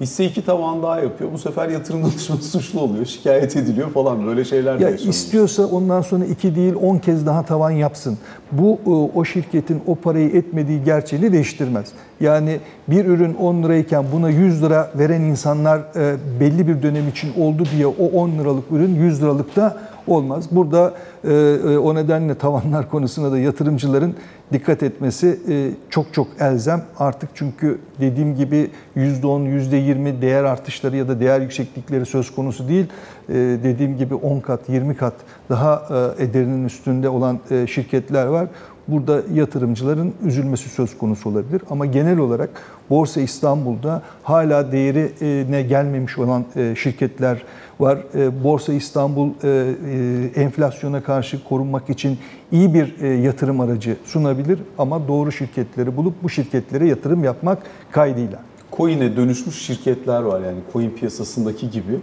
Hisse 0.00 0.24
iki 0.24 0.44
tavan 0.44 0.82
daha 0.82 1.00
yapıyor. 1.00 1.32
Bu 1.32 1.38
sefer 1.38 1.68
yatırım 1.68 2.02
danışmanı 2.04 2.42
suçlu 2.42 2.80
oluyor, 2.80 3.04
şikayet 3.06 3.56
ediliyor 3.56 3.90
falan 3.90 4.26
böyle 4.26 4.44
şeyler 4.44 4.78
de 4.80 4.84
Ya 4.84 4.90
yaşanıyor. 4.90 5.14
istiyorsa 5.14 5.66
ondan 5.66 6.00
sonra 6.02 6.24
iki 6.24 6.54
değil 6.56 6.74
10 6.82 6.98
kez 6.98 7.26
daha 7.26 7.42
tavan 7.44 7.70
yapsın. 7.70 8.18
Bu 8.52 8.78
e, 8.86 8.90
o 9.18 9.24
şirketin 9.24 9.80
o 9.86 9.94
parayı 9.94 10.28
etmediği 10.28 10.84
gerçeğini 10.84 11.32
değiştirmez. 11.32 11.88
Yani 12.20 12.60
bir 12.88 13.04
ürün 13.04 13.34
10 13.34 13.62
lirayken 13.62 14.04
buna 14.12 14.30
100 14.30 14.62
lira 14.62 14.90
veren 14.98 15.20
insanlar 15.20 15.78
e, 15.96 16.16
belli 16.40 16.68
bir 16.68 16.82
dönem 16.82 17.08
için 17.08 17.32
oldu 17.40 17.64
diye 17.76 17.86
o 17.86 18.06
10 18.14 18.30
liralık 18.30 18.64
ürün 18.72 18.94
100 18.94 19.22
liralık 19.22 19.56
da 19.56 19.76
olmaz. 20.06 20.44
Burada 20.50 20.94
e, 21.24 21.32
e, 21.32 21.78
o 21.78 21.94
nedenle 21.94 22.34
tavanlar 22.34 22.90
konusuna 22.90 23.32
da 23.32 23.38
yatırımcıların 23.38 24.14
dikkat 24.52 24.82
etmesi 24.82 25.40
e, 25.48 25.70
çok 25.90 26.14
çok 26.14 26.28
elzem. 26.40 26.82
Artık 26.98 27.30
çünkü 27.34 27.78
dediğim 28.00 28.34
gibi 28.34 28.70
%10, 28.96 29.20
%20 29.22 30.22
değer 30.22 30.44
artışları 30.44 30.96
ya 30.96 31.08
da 31.08 31.20
değer 31.20 31.40
yükseklikleri 31.40 32.06
söz 32.06 32.34
konusu 32.34 32.68
değil. 32.68 32.86
E, 33.28 33.34
Dediğim 33.64 33.96
gibi 33.96 34.14
10 34.14 34.40
kat, 34.40 34.68
20 34.68 34.96
kat 34.96 35.14
daha 35.48 35.82
e, 36.18 36.24
ederinin 36.24 36.64
üstünde 36.64 37.08
olan 37.08 37.40
e, 37.50 37.66
şirketler 37.66 38.26
var. 38.26 38.48
Burada 38.88 39.22
yatırımcıların 39.34 40.12
üzülmesi 40.24 40.68
söz 40.68 40.98
konusu 40.98 41.28
olabilir. 41.28 41.62
Ama 41.70 41.86
genel 41.86 42.18
olarak 42.18 42.50
Borsa 42.90 43.20
İstanbul'da 43.20 44.02
hala 44.22 44.72
değerine 44.72 45.62
gelmemiş 45.62 46.18
olan 46.18 46.44
e, 46.56 46.74
şirketler 46.76 47.42
var. 47.80 47.98
E, 48.14 48.44
Borsa 48.44 48.72
İstanbul 48.72 49.30
e, 49.44 50.40
enflasyona 50.40 51.02
karşı 51.02 51.44
korunmak 51.44 51.90
için 51.90 52.18
iyi 52.52 52.74
bir 52.74 53.00
yatırım 53.22 53.60
aracı 53.60 53.96
sunabilir 54.04 54.58
ama 54.78 55.08
doğru 55.08 55.32
şirketleri 55.32 55.96
bulup 55.96 56.22
bu 56.22 56.28
şirketlere 56.28 56.86
yatırım 56.86 57.24
yapmak 57.24 57.58
kaydıyla. 57.90 58.38
Coin'e 58.76 59.16
dönüşmüş 59.16 59.62
şirketler 59.62 60.22
var 60.22 60.40
yani 60.40 60.58
coin 60.72 60.90
piyasasındaki 60.90 61.70
gibi 61.70 62.00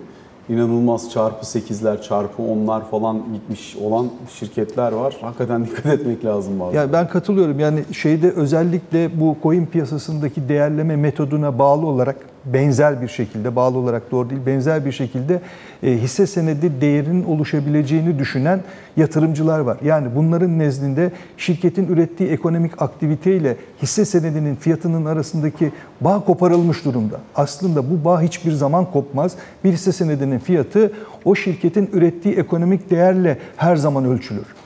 inanılmaz 0.50 1.12
çarpı 1.12 1.46
8'ler, 1.46 2.02
çarpı 2.02 2.42
10'lar 2.42 2.82
falan 2.92 3.24
gitmiş 3.34 3.76
olan 3.76 4.08
şirketler 4.40 4.92
var. 4.92 5.18
Hakikaten 5.22 5.66
dikkat 5.66 5.86
etmek 5.86 6.26
lazım 6.26 6.60
bazen. 6.60 6.80
Yani 6.80 6.94
ben 6.94 7.08
katılıyorum. 7.08 7.60
Yani 7.60 7.84
şeyde 7.94 8.32
özellikle 8.32 9.20
bu 9.20 9.38
coin 9.44 9.66
piyasasındaki 9.66 10.50
değerleme 10.50 10.96
metoduna 10.96 11.60
bağlı 11.60 11.86
olarak 11.88 12.18
benzer 12.45 13.02
bir 13.02 13.08
şekilde, 13.08 13.56
bağlı 13.56 13.78
olarak 13.78 14.12
doğru 14.12 14.30
değil, 14.30 14.41
benzer 14.45 14.86
bir 14.86 14.91
şekilde 14.91 15.41
e, 15.84 15.91
hisse 15.91 16.28
senedi 16.28 16.82
değerinin 16.82 17.23
oluşabileceğini 17.23 18.19
düşünen 18.19 18.62
yatırımcılar 18.97 19.60
var. 19.60 19.78
Yani 19.84 20.08
bunların 20.15 20.60
nezdinde 20.60 21.12
şirketin 21.38 21.88
ürettiği 21.88 22.30
ekonomik 22.30 22.82
aktivite 22.82 23.36
ile 23.36 23.58
hisse 23.82 24.06
senedinin 24.06 24.56
fiyatının 24.56 25.06
arasındaki 25.06 25.71
bağ 26.02 26.23
koparılmış 26.25 26.86
durumda. 26.86 27.19
Aslında 27.36 27.89
bu 27.89 28.06
bağ 28.06 28.21
hiçbir 28.21 28.52
zaman 28.52 28.91
kopmaz. 28.91 29.36
Bir 29.63 29.73
hisse 29.73 29.91
senedinin 29.91 30.39
fiyatı 30.39 30.91
o 31.25 31.36
şirketin 31.36 31.89
ürettiği 31.93 32.36
ekonomik 32.36 32.89
değerle 32.89 33.38
her 33.58 33.75
zaman 33.75 34.06
ölçülür. 34.06 34.59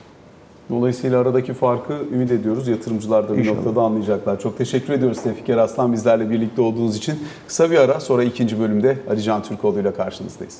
Dolayısıyla 0.70 1.20
aradaki 1.20 1.52
farkı 1.54 1.92
ümit 2.12 2.30
ediyoruz. 2.30 2.68
Yatırımcılar 2.68 3.28
da 3.28 3.32
bir 3.32 3.38
İnşallah. 3.38 3.56
noktada 3.56 3.80
anlayacaklar. 3.82 4.40
Çok 4.40 4.58
teşekkür 4.58 4.92
ediyoruz 4.92 5.22
Tevfik 5.22 5.48
Eraslan 5.48 5.92
bizlerle 5.92 6.30
birlikte 6.30 6.62
olduğunuz 6.62 6.96
için. 6.96 7.18
Kısa 7.46 7.70
bir 7.70 7.78
ara 7.78 8.00
sonra 8.00 8.24
ikinci 8.24 8.60
bölümde 8.60 8.98
Ali 9.10 9.22
Can 9.22 9.42
Türkoğlu 9.42 9.80
ile 9.80 9.92
karşınızdayız. 9.94 10.58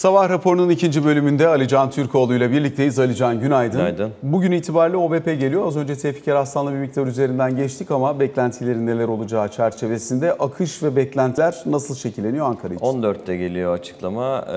Sabah 0.00 0.28
raporunun 0.28 0.68
ikinci 0.68 1.04
bölümünde 1.04 1.48
Ali 1.48 1.68
Can 1.68 1.90
Türkoğlu 1.90 2.34
ile 2.34 2.50
birlikteyiz. 2.50 2.98
Ali 2.98 3.16
Can 3.16 3.40
günaydın. 3.40 3.78
Günaydın. 3.78 4.12
Bugün 4.22 4.52
itibariyle 4.52 4.96
OBP 4.96 5.24
geliyor. 5.24 5.66
Az 5.66 5.76
önce 5.76 5.98
Tevfik 5.98 6.28
Eraslan'la 6.28 6.72
bir 6.72 6.76
miktar 6.76 7.06
üzerinden 7.06 7.56
geçtik 7.56 7.90
ama 7.90 8.20
beklentilerin 8.20 8.86
neler 8.86 9.08
olacağı 9.08 9.48
çerçevesinde 9.48 10.32
akış 10.32 10.82
ve 10.82 10.96
beklentiler 10.96 11.62
nasıl 11.66 11.94
şekilleniyor 11.94 12.46
Ankara 12.46 12.74
için? 12.74 12.84
14'te 12.84 13.36
geliyor 13.36 13.74
açıklama. 13.74 14.44
Ee, 14.48 14.54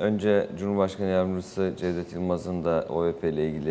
önce 0.00 0.48
Cumhurbaşkanı 0.58 1.06
Yardımcısı 1.06 1.72
Cevdet 1.76 2.12
Yılmaz'ın 2.12 2.64
da 2.64 2.86
OVP 2.88 3.24
ile 3.24 3.48
ilgili 3.48 3.70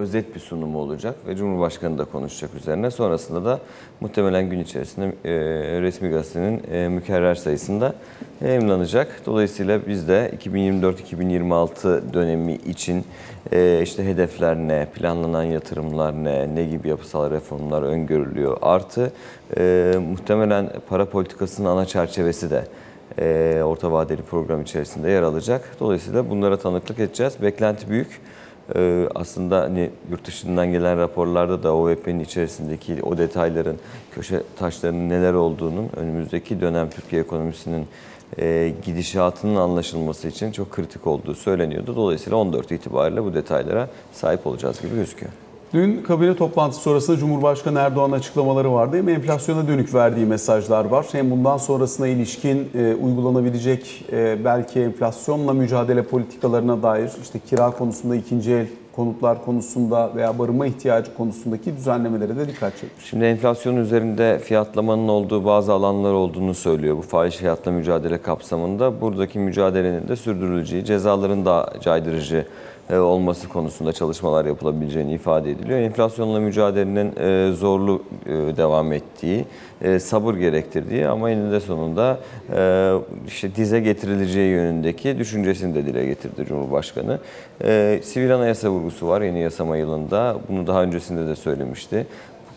özet 0.00 0.34
bir 0.34 0.40
sunumu 0.40 0.78
olacak 0.78 1.14
ve 1.26 1.36
Cumhurbaşkanı 1.36 1.98
da 1.98 2.04
konuşacak 2.04 2.54
üzerine. 2.54 2.90
Sonrasında 2.90 3.44
da 3.44 3.60
muhtemelen 4.00 4.50
gün 4.50 4.60
içerisinde 4.60 5.06
e, 5.24 5.32
resmi 5.80 6.08
gazetenin 6.08 6.62
e, 6.72 6.88
mükerrer 6.88 7.34
sayısında 7.34 7.94
yayımlanacak. 8.44 9.22
Dolayısıyla 9.26 9.80
biz 9.86 10.08
de 10.08 10.32
2024-2026 10.44 12.12
dönemi 12.12 12.54
için 12.54 13.04
e, 13.52 13.80
işte 13.82 14.06
hedefler 14.06 14.56
ne, 14.56 14.86
planlanan 14.94 15.42
yatırımlar 15.42 16.24
ne, 16.24 16.54
ne 16.54 16.64
gibi 16.64 16.88
yapısal 16.88 17.30
reformlar 17.30 17.82
öngörülüyor. 17.82 18.56
Artı 18.62 19.12
e, 19.58 19.94
muhtemelen 20.10 20.70
para 20.88 21.04
politikasının 21.04 21.68
ana 21.68 21.86
çerçevesi 21.86 22.50
de 22.50 22.64
e, 23.18 23.62
orta 23.62 23.92
vadeli 23.92 24.22
program 24.22 24.62
içerisinde 24.62 25.10
yer 25.10 25.22
alacak. 25.22 25.76
Dolayısıyla 25.80 26.30
bunlara 26.30 26.56
tanıklık 26.56 26.98
edeceğiz. 26.98 27.42
Beklenti 27.42 27.90
büyük. 27.90 28.20
E, 28.76 29.08
aslında 29.14 29.60
hani 29.60 29.90
yurt 30.10 30.26
dışından 30.26 30.72
gelen 30.72 30.98
raporlarda 30.98 31.62
da 31.62 31.74
OVP'nin 31.74 32.20
içerisindeki 32.20 33.02
o 33.02 33.18
detayların, 33.18 33.78
köşe 34.12 34.42
taşlarının 34.58 35.08
neler 35.08 35.32
olduğunun 35.32 35.88
önümüzdeki 35.96 36.60
dönem 36.60 36.90
Türkiye 36.90 37.22
ekonomisinin 37.22 37.86
e, 38.38 38.72
gidişatının 38.84 39.56
anlaşılması 39.56 40.28
için 40.28 40.52
çok 40.52 40.70
kritik 40.70 41.06
olduğu 41.06 41.34
söyleniyordu. 41.34 41.96
Dolayısıyla 41.96 42.38
14 42.38 42.72
itibariyle 42.72 43.24
bu 43.24 43.34
detaylara 43.34 43.88
sahip 44.12 44.46
olacağız 44.46 44.82
gibi 44.82 44.94
gözüküyor. 44.94 45.32
Dün 45.74 46.02
kabine 46.02 46.36
toplantısı 46.36 46.82
sonrasında 46.82 47.16
Cumhurbaşkanı 47.16 47.78
Erdoğan 47.78 48.12
açıklamaları 48.12 48.72
vardı. 48.72 48.96
Hem 48.96 49.08
enflasyona 49.08 49.68
dönük 49.68 49.94
verdiği 49.94 50.26
mesajlar 50.26 50.84
var 50.84 51.06
hem 51.12 51.30
bundan 51.30 51.56
sonrasına 51.56 52.06
ilişkin 52.08 52.70
e, 52.74 52.94
uygulanabilecek 52.94 54.04
e, 54.12 54.44
belki 54.44 54.80
enflasyonla 54.80 55.52
mücadele 55.52 56.02
politikalarına 56.02 56.82
dair 56.82 57.10
işte 57.22 57.38
kira 57.38 57.70
konusunda 57.70 58.16
ikinci 58.16 58.52
el 58.52 58.66
konutlar 58.96 59.44
konusunda 59.44 60.10
veya 60.16 60.38
barınma 60.38 60.66
ihtiyacı 60.66 61.14
konusundaki 61.14 61.76
düzenlemelere 61.76 62.36
de 62.36 62.48
dikkat 62.48 62.72
çekmiş. 62.72 63.06
Şimdi 63.06 63.24
enflasyonun 63.24 63.80
üzerinde 63.80 64.38
fiyatlamanın 64.38 65.08
olduğu 65.08 65.44
bazı 65.44 65.72
alanlar 65.72 66.12
olduğunu 66.12 66.54
söylüyor 66.54 66.96
bu 66.96 67.02
fahiş 67.02 67.36
fiyatla 67.36 67.70
mücadele 67.70 68.22
kapsamında. 68.22 69.00
Buradaki 69.00 69.38
mücadelenin 69.38 70.08
de 70.08 70.16
sürdürüleceği, 70.16 70.84
cezaların 70.84 71.44
da 71.44 71.72
caydırıcı 71.80 72.46
olması 72.98 73.48
konusunda 73.48 73.92
çalışmalar 73.92 74.44
yapılabileceğini 74.44 75.14
ifade 75.14 75.50
ediliyor. 75.50 75.78
Enflasyonla 75.78 76.40
mücadelenin 76.40 77.12
e, 77.16 77.52
zorlu 77.52 78.02
e, 78.26 78.30
devam 78.30 78.92
ettiği, 78.92 79.44
sabır 80.00 80.34
gerektirdiği 80.34 81.08
ama 81.08 81.30
eninde 81.30 81.60
sonunda 81.60 82.18
işte 83.26 83.54
dize 83.54 83.80
getirileceği 83.80 84.50
yönündeki 84.50 85.18
düşüncesini 85.18 85.74
de 85.74 85.86
dile 85.86 86.06
getirdi 86.06 86.44
Cumhurbaşkanı. 86.48 87.18
Sivil 88.02 88.34
anayasa 88.34 88.70
vurgusu 88.70 89.08
var 89.08 89.22
yeni 89.22 89.40
yasama 89.40 89.76
yılında. 89.76 90.36
Bunu 90.48 90.66
daha 90.66 90.82
öncesinde 90.82 91.26
de 91.26 91.36
söylemişti. 91.36 92.06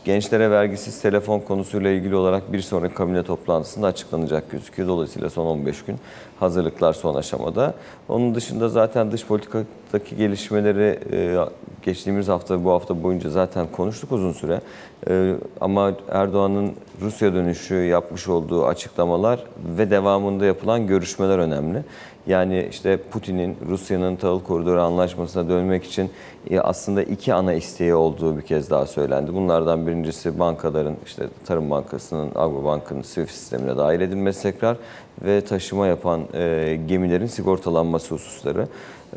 Gençlere 0.06 0.52
vergisiz 0.52 1.02
telefon 1.02 1.40
konusuyla 1.40 1.90
ilgili 1.90 2.16
olarak 2.16 2.54
bir 2.54 2.62
sonraki 2.62 2.96
kabine 2.96 3.24
toplantısında 3.24 3.88
açıklanacak 3.88 4.52
gözüküyor. 4.52 4.90
Dolayısıyla 4.90 5.30
son 5.30 5.46
15 5.46 5.86
gün 5.86 5.96
hazırlıklar 6.40 6.94
son 6.94 7.16
aşamada. 7.16 7.74
Onun 8.10 8.36
dışında 8.36 8.70
zaten 8.70 9.12
dış 9.12 9.26
politikadaki 9.26 10.16
gelişmeleri 10.16 11.00
e, 11.12 11.38
geçtiğimiz 11.82 12.28
hafta 12.28 12.64
bu 12.64 12.72
hafta 12.72 13.04
boyunca 13.04 13.30
zaten 13.30 13.68
konuştuk 13.72 14.12
uzun 14.12 14.32
süre. 14.32 14.62
E, 15.10 15.34
ama 15.62 15.92
Erdoğan'ın 16.10 16.72
Rusya 17.02 17.34
dönüşü 17.34 17.76
yapmış 17.76 18.28
olduğu 18.28 18.66
açıklamalar 18.66 19.44
ve 19.78 19.92
devamında 19.92 20.46
yapılan 20.46 20.88
görüşmeler 20.88 21.38
önemli. 21.38 21.84
Yani 22.28 22.68
işte 22.70 22.98
Putin'in 22.98 23.58
Rusya'nın 23.70 24.16
tahıl 24.16 24.40
koridoru 24.40 24.82
anlaşmasına 24.82 25.50
dönmek 25.50 25.84
için 25.84 26.12
e, 26.50 26.60
aslında 26.60 27.04
iki 27.04 27.34
ana 27.34 27.54
isteği 27.54 27.94
olduğu 27.94 28.38
bir 28.38 28.42
kez 28.42 28.70
daha 28.70 28.86
söylendi. 28.86 29.34
Bunlardan 29.34 29.88
birincisi 29.88 30.40
bankaların 30.40 30.96
işte 31.06 31.24
Tarım 31.46 31.72
Bankası'nın, 31.72 32.30
Agrobank'ın 32.36 33.02
SWIFT 33.02 33.32
sistemine 33.32 33.78
dahil 33.78 34.02
edilmesi 34.02 34.44
tekrar 34.44 34.78
ve 35.22 35.42
taşıma 35.42 35.88
yapan 35.88 36.22
e, 36.34 36.80
gemilerin 36.88 37.26
sigortalanması 37.26 38.16
hususları. 38.16 38.68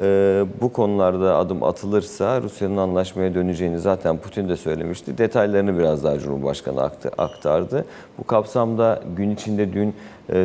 E, 0.03 0.45
bu 0.61 0.73
konularda 0.73 1.37
adım 1.37 1.63
atılırsa 1.63 2.43
Rusya'nın 2.43 2.77
anlaşmaya 2.77 3.35
döneceğini 3.35 3.79
zaten 3.79 4.19
Putin 4.19 4.49
de 4.49 4.57
söylemişti. 4.57 5.19
Detaylarını 5.19 5.79
biraz 5.79 6.05
daha 6.05 6.19
Cumhurbaşkanı 6.19 6.91
aktardı. 7.19 7.85
Bu 8.19 8.25
kapsamda 8.25 9.03
gün 9.17 9.31
içinde 9.31 9.73
dün 9.73 9.95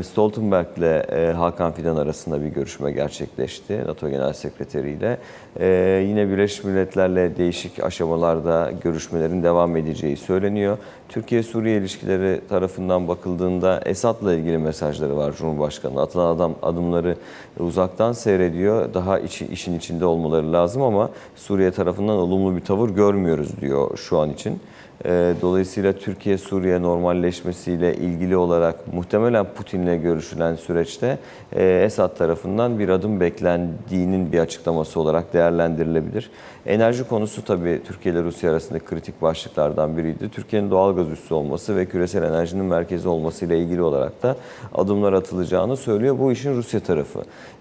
Stoltenberg 0.04 0.68
ile 0.78 0.98
e, 0.98 1.34
Hakan 1.34 1.72
Fidan 1.72 1.96
arasında 1.96 2.42
bir 2.42 2.48
görüşme 2.48 2.92
gerçekleşti 2.92 3.84
NATO 3.88 4.10
Genel 4.10 4.34
Sekreteri 4.34 4.92
ile. 4.92 5.18
E, 5.60 5.68
Yine 6.08 6.30
Birleşmiş 6.30 6.64
Milletler'le 6.64 7.38
değişik 7.38 7.84
aşamalarda 7.84 8.72
görüşmelerin 8.84 9.44
devam 9.44 9.78
edeceği 9.78 10.18
söyleniyor. 10.18 10.78
Türkiye-Suriye 11.10 11.78
ilişkileri 11.78 12.42
tarafından 12.50 13.08
bakıldığında 13.08 13.82
Esad'la 13.86 14.34
ilgili 14.34 14.58
mesajları 14.58 15.18
var 15.18 15.34
Cumhurbaşkanı. 15.38 16.02
Atılan 16.02 16.36
adam 16.36 16.56
adımları 16.62 17.16
uzaktan 17.60 18.12
seyrediyor. 18.12 18.94
Daha 18.94 19.20
işin 19.20 19.78
içinde 19.78 20.06
olmaları 20.06 20.54
lazım 20.54 20.82
ama 20.82 21.10
Suriye 21.36 21.72
tarafından 21.72 22.18
olumlu 22.18 22.56
bir 22.56 22.62
tavır 22.62 22.90
görmüyoruz 22.90 23.62
diyor 23.62 23.98
şu 23.98 24.20
an 24.20 24.30
için. 24.30 24.60
Ee, 25.06 25.34
Dolayısıyla 25.42 25.94
Türkiye-Suriye 25.94 26.82
normalleşmesiyle 26.82 27.96
ilgili 27.96 28.38
olarak 28.38 28.94
muhtemelen 28.94 29.46
Putin'le 29.56 30.02
görüşülen 30.02 30.56
süreçte 30.56 31.18
e, 31.54 31.82
Esad 31.86 32.18
tarafından 32.18 32.80
bir 32.80 32.90
adım 32.90 33.20
beklendiğinin 33.20 34.32
bir 34.32 34.40
açıklaması 34.40 35.00
olarak 35.00 35.34
değerlendirilebilir. 35.34 36.30
Enerji 36.66 37.04
konusu 37.08 37.46
tabii 37.46 37.82
Türkiye 37.88 38.16
ile 38.16 38.24
Rusya 38.24 38.52
arasındaki 38.52 38.86
kritik 38.86 39.22
başlıklardan 39.22 39.98
biriydi. 39.98 40.30
Türkiye'nin 40.30 40.72
doğal 40.72 40.96
gaz 40.96 41.10
üssü 41.10 41.34
olması 41.34 41.76
ve 41.76 41.86
küresel 41.86 42.24
enerjinin 42.24 42.66
merkezi 42.66 43.08
olması 43.08 43.46
ile 43.46 43.60
ilgili 43.60 43.82
olarak 43.82 44.24
da 44.24 44.36
adımlar 44.74 45.14
atılacağını 45.14 45.78
söylüyor. 45.78 46.20
Bu 46.20 46.32
işin 46.32 46.56
Rusya 46.56 46.80
tarafı. 46.80 47.20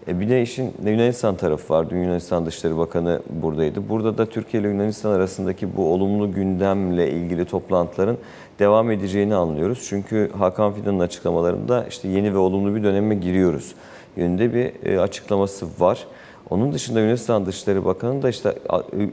E 0.09 0.21
bir 0.21 0.29
de 0.29 0.43
işin 0.43 0.75
Yunanistan 0.87 1.37
tarafı 1.37 1.75
var. 1.75 1.91
Dün 1.91 1.97
Yunanistan 1.97 2.47
Dışişleri 2.47 2.77
Bakanı 2.77 3.21
buradaydı. 3.31 3.89
Burada 3.89 4.19
da 4.19 4.27
Türkiye 4.27 4.63
ile 4.63 4.69
Yunanistan 4.69 5.11
arasındaki 5.11 5.77
bu 5.77 5.93
olumlu 5.93 6.33
gündemle 6.33 7.11
ilgili 7.11 7.45
toplantıların 7.45 8.17
devam 8.59 8.91
edeceğini 8.91 9.35
anlıyoruz. 9.35 9.87
Çünkü 9.89 10.31
Hakan 10.39 10.73
Fidan'ın 10.73 11.01
açıklamalarında 11.01 11.87
işte 11.89 12.09
yeni 12.09 12.35
ve 12.35 12.39
olumlu 12.39 12.75
bir 12.75 12.85
döneme 12.85 13.15
giriyoruz 13.15 13.75
yönünde 14.17 14.55
bir 14.55 14.93
e, 14.93 15.01
açıklaması 15.01 15.67
var. 15.79 16.07
Onun 16.51 16.73
dışında 16.73 17.01
Yunanistan 17.01 17.47
Dışişleri 17.47 17.85
Bakanı 17.85 18.23
da 18.23 18.29
işte 18.29 18.55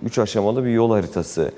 üç 0.06 0.20
aşamalı 0.20 0.66
bir 0.66 0.70
yol 0.70 0.92
haritası 0.92 1.52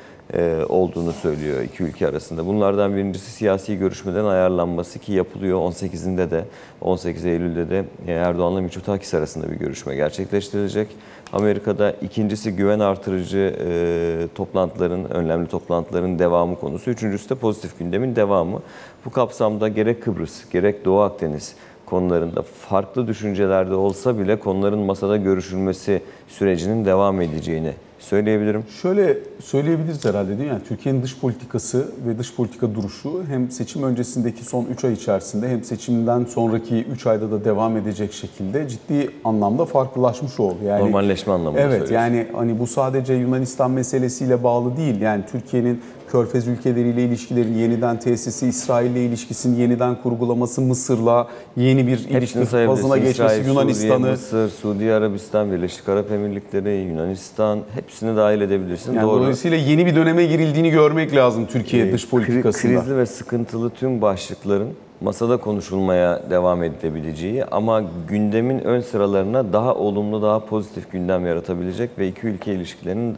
olduğunu 0.70 1.14
söylüyor 1.14 1.62
iki 1.62 1.84
ülke 1.84 2.08
arasında. 2.08 2.46
Bunlardan 2.46 2.96
birincisi 2.96 3.32
siyasi 3.32 3.78
görüşmelerin 3.78 4.26
ayarlanması 4.26 5.00
ki 5.00 5.14
yapılıyor. 5.14 5.60
18'inde 5.60 6.32
de 6.32 6.46
18 6.82 7.26
Eylül'de 7.26 7.70
de 7.70 7.86
e, 8.08 8.12
Erdoğan'la 8.12 8.62
Mitsotakis 8.62 9.14
arasında 9.14 9.52
bir 9.52 9.56
görüşme 9.56 9.96
gerçekleştirilecek. 9.96 10.88
Amerika'da 11.34 11.92
ikincisi 11.92 12.56
güven 12.56 12.80
artırıcı 12.80 13.56
e, 13.60 14.28
toplantıların, 14.36 15.12
önemli 15.12 15.48
toplantıların 15.48 16.20
devamı 16.20 16.60
konusu. 16.60 16.92
Üçüncüsü 16.92 17.30
de 17.30 17.36
pozitif 17.36 17.80
gündemin 17.80 18.16
devamı. 18.16 18.62
Bu 19.06 19.10
kapsamda 19.10 19.68
gerek 19.68 20.04
Kıbrıs, 20.04 20.50
gerek 20.50 20.86
Doğu 20.86 21.00
Akdeniz 21.00 21.56
konularında 21.86 22.42
farklı 22.42 23.08
düşüncelerde 23.08 23.74
olsa 23.74 24.20
bile 24.20 24.40
konuların 24.40 24.80
masada 24.80 25.18
görüşülmesi 25.18 26.02
sürecinin 26.28 26.86
devam 26.86 27.22
edeceğini 27.22 27.74
söyleyebilirim. 28.00 28.64
Şöyle 28.82 29.18
söyleyebiliriz 29.43 30.06
herhalde 30.06 30.30
değil 30.30 30.39
mi? 30.39 30.47
Yani 30.47 30.62
Türkiye'nin 30.68 31.04
dış 31.04 31.20
politikası 31.20 31.88
ve 32.08 32.18
dış 32.18 32.36
politika 32.36 32.76
duruşu 32.76 33.24
hem 33.30 33.52
seçim 33.52 33.84
öncesindeki 33.84 34.45
son 34.45 34.66
3 34.66 34.86
ay 34.86 34.93
içerisinde 34.93 35.50
hem 35.50 35.64
seçimden 35.64 36.26
sonraki 36.26 36.84
3 36.84 37.08
ayda 37.08 37.32
da 37.32 37.45
devam 37.45 37.78
edecek 37.78 38.14
şekilde 38.14 38.68
ciddi 38.68 39.10
anlamda 39.24 39.66
farklılaşmış 39.66 40.39
oldu. 40.39 40.58
Yani 40.66 40.86
Normalleşme 40.86 41.34
anlamında 41.34 41.62
Evet 41.62 41.91
yani 41.91 42.28
hani 42.36 42.60
bu 42.60 42.68
sadece 42.68 43.14
Yunanistan 43.14 43.72
meselesiyle 43.72 44.43
bağlı 44.43 44.78
değil. 44.78 45.02
Yani 45.02 45.24
Türkiye'nin 45.32 45.82
Körfez 46.12 46.47
ülkeleriyle 46.47 47.03
ilişkilerin 47.03 47.53
yeniden 47.53 47.99
tesisi, 47.99 48.47
İsrail'le 48.47 48.95
ilişkisinin 48.95 49.57
yeniden 49.57 49.95
kurgulaması, 49.95 50.62
Mısır'la 50.62 51.28
yeni 51.57 51.88
bir 51.88 51.99
ilişki 52.10 52.45
fazına 52.45 52.97
geçmesi, 52.97 53.12
İsrail, 53.12 53.38
Suriye, 53.39 53.53
Yunanistan'ı. 53.53 54.12
Mısır, 54.12 54.49
Suudi 54.49 54.93
Arabistan, 54.93 55.51
Birleşik 55.51 55.89
Arap 55.89 56.12
Emirlikleri, 56.12 56.70
Yunanistan 56.70 57.60
hepsini 57.76 58.18
dahil 58.18 58.41
edebilirsin. 58.41 58.93
Yani 58.93 59.03
Doğru. 59.03 59.20
dolayısıyla 59.20 59.57
yeni 59.57 59.86
bir 59.86 59.95
döneme 59.95 60.26
girildiğini 60.26 60.70
görmek 60.70 61.16
lazım 61.16 61.45
Türkiye 61.45 61.93
dış 61.93 62.03
Kri- 62.03 62.10
politikasında. 62.10 62.80
Krizli 62.82 62.97
ve 62.97 63.05
sıkıntılı 63.05 63.70
tüm 63.70 64.01
başlıkların 64.01 64.70
masada 65.01 65.38
konuşulmaya 65.38 66.30
devam 66.30 66.64
edilebileceği 66.64 67.45
ama 67.45 67.84
gündemin 68.07 68.60
ön 68.60 68.82
sıralarına 68.82 69.53
daha 69.53 69.76
olumlu, 69.76 70.22
daha 70.22 70.45
pozitif 70.45 70.91
gündem 70.91 71.26
yaratabilecek 71.26 71.89
ve 71.97 72.07
iki 72.07 72.28
ülke 72.28 72.53
ilişkilerinin 72.53 73.18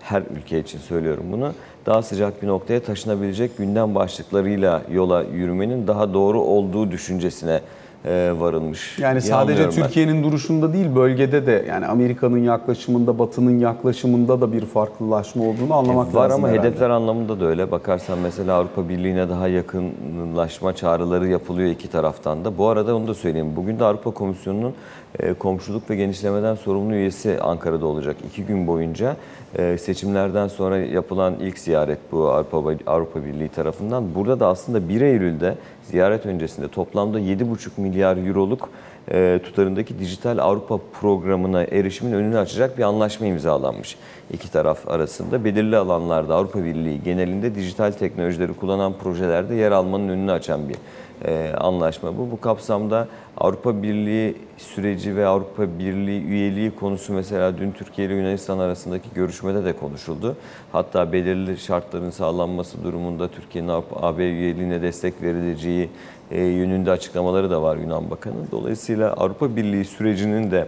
her 0.00 0.22
ülke 0.36 0.58
için 0.60 0.78
söylüyorum 0.78 1.24
bunu 1.32 1.52
daha 1.86 2.02
sıcak 2.02 2.42
bir 2.42 2.46
noktaya 2.46 2.80
taşınabilecek 2.80 3.58
gündem 3.58 3.94
başlıklarıyla 3.94 4.82
yola 4.92 5.22
yürümenin 5.22 5.86
daha 5.86 6.14
doğru 6.14 6.40
olduğu 6.40 6.90
düşüncesine 6.90 7.60
e, 8.04 8.32
varılmış. 8.38 8.98
Yani 8.98 9.22
sadece. 9.22 9.70
Türkiye'nin 9.70 10.22
duruşunda 10.22 10.72
değil 10.72 10.94
bölgede 10.96 11.46
de 11.46 11.64
yani 11.68 11.86
Amerika'nın 11.86 12.38
yaklaşımında, 12.38 13.18
Batı'nın 13.18 13.58
yaklaşımında 13.58 14.40
da 14.40 14.52
bir 14.52 14.66
farklılaşma 14.66 15.44
olduğunu 15.44 15.74
anlamak 15.74 16.14
Var 16.14 16.22
lazım 16.24 16.44
ama 16.44 16.52
herhalde. 16.52 16.68
hedefler 16.68 16.90
anlamında 16.90 17.40
da 17.40 17.44
öyle. 17.44 17.70
Bakarsan 17.70 18.18
mesela 18.18 18.54
Avrupa 18.54 18.88
Birliği'ne 18.88 19.28
daha 19.28 19.48
yakınlaşma 19.48 20.76
çağrıları 20.76 21.28
yapılıyor 21.28 21.70
iki 21.70 21.90
taraftan 21.90 22.44
da. 22.44 22.58
Bu 22.58 22.68
arada 22.68 22.96
onu 22.96 23.08
da 23.08 23.14
söyleyeyim. 23.14 23.52
Bugün 23.56 23.78
de 23.78 23.84
Avrupa 23.84 24.10
Komisyonu'nun 24.10 24.74
e, 25.18 25.32
komşuluk 25.32 25.90
ve 25.90 25.96
genişlemeden 25.96 26.54
sorumlu 26.54 26.94
üyesi 26.94 27.40
Ankara'da 27.40 27.86
olacak. 27.86 28.16
iki 28.30 28.44
gün 28.44 28.66
boyunca 28.66 29.16
e, 29.58 29.78
seçimlerden 29.78 30.48
sonra 30.48 30.78
yapılan 30.78 31.34
ilk 31.40 31.58
ziyaret 31.58 31.98
bu 32.12 32.28
Avrupa, 32.28 32.74
Avrupa 32.86 33.24
Birliği 33.24 33.48
tarafından. 33.48 34.14
Burada 34.14 34.40
da 34.40 34.46
aslında 34.46 34.88
1 34.88 35.00
Eylül'de 35.00 35.54
ziyaret 35.82 36.26
öncesinde 36.26 36.68
toplamda 36.68 37.20
7,5 37.20 37.68
milyar 37.76 38.16
euroluk 38.16 38.68
e, 39.12 39.40
tutarındaki 39.44 39.98
dijital 39.98 40.38
Avrupa 40.38 40.78
programına 41.00 41.64
erişimin 41.64 42.12
önünü 42.12 42.38
açacak 42.38 42.78
bir 42.78 42.82
anlaşma 42.82 43.26
imzalanmış 43.26 43.96
iki 44.32 44.52
taraf 44.52 44.88
arasında. 44.88 45.44
Belirli 45.44 45.76
alanlarda 45.76 46.34
Avrupa 46.34 46.64
Birliği 46.64 47.02
genelinde 47.02 47.54
dijital 47.54 47.92
teknolojileri 47.92 48.52
kullanan 48.52 48.92
projelerde 48.92 49.54
yer 49.54 49.72
almanın 49.72 50.08
önünü 50.08 50.32
açan 50.32 50.68
bir 50.68 50.76
e, 51.24 51.52
anlaşma 51.58 52.18
bu. 52.18 52.30
Bu 52.30 52.40
kapsamda 52.40 53.08
Avrupa 53.36 53.82
Birliği 53.82 54.36
süreci 54.56 55.16
ve 55.16 55.26
Avrupa 55.26 55.78
Birliği 55.78 56.24
üyeliği 56.24 56.70
konusu 56.70 57.12
mesela 57.12 57.58
dün 57.58 57.72
Türkiye 57.72 58.06
ile 58.06 58.14
Yunanistan 58.14 58.58
arasındaki 58.58 59.08
görüşmede 59.14 59.64
de 59.64 59.72
konuşuldu. 59.72 60.36
Hatta 60.72 61.12
belirli 61.12 61.58
şartların 61.58 62.10
sağlanması 62.10 62.84
durumunda 62.84 63.28
Türkiye'nin 63.28 63.68
AB 63.96 64.22
üyeliğine 64.22 64.82
destek 64.82 65.22
verileceği 65.22 65.90
e, 66.30 66.42
yönünde 66.42 66.90
açıklamaları 66.90 67.50
da 67.50 67.62
var 67.62 67.76
Yunan 67.76 68.10
Bakanı. 68.10 68.50
Dolayısıyla 68.50 69.12
Avrupa 69.12 69.56
Birliği 69.56 69.84
sürecinin 69.84 70.50
de 70.50 70.66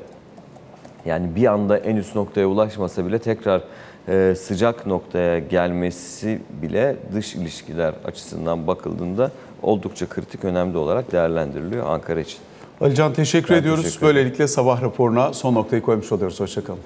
yani 1.05 1.36
bir 1.36 1.46
anda 1.46 1.78
en 1.78 1.96
üst 1.96 2.16
noktaya 2.16 2.46
ulaşmasa 2.46 3.07
bile 3.07 3.18
tekrar 3.18 3.62
e, 4.09 4.34
sıcak 4.34 4.86
noktaya 4.86 5.38
gelmesi 5.38 6.40
bile 6.62 6.96
dış 7.14 7.34
ilişkiler 7.34 7.94
açısından 8.05 8.66
bakıldığında 8.66 9.30
oldukça 9.62 10.08
kritik, 10.08 10.44
önemli 10.44 10.78
olarak 10.78 11.12
değerlendiriliyor 11.12 11.86
Ankara 11.86 12.20
için. 12.20 12.38
Alican 12.80 13.12
teşekkür 13.12 13.54
Ben 13.54 13.60
ediyoruz. 13.60 13.84
teşekkür. 13.84 14.06
Böylelikle 14.06 14.48
sabah 14.48 14.82
raporuna 14.82 15.32
son 15.32 15.54
noktayı 15.54 15.82
koymuş 15.82 16.12
oluyoruz. 16.12 16.40
Hoşçakalın. 16.40 16.80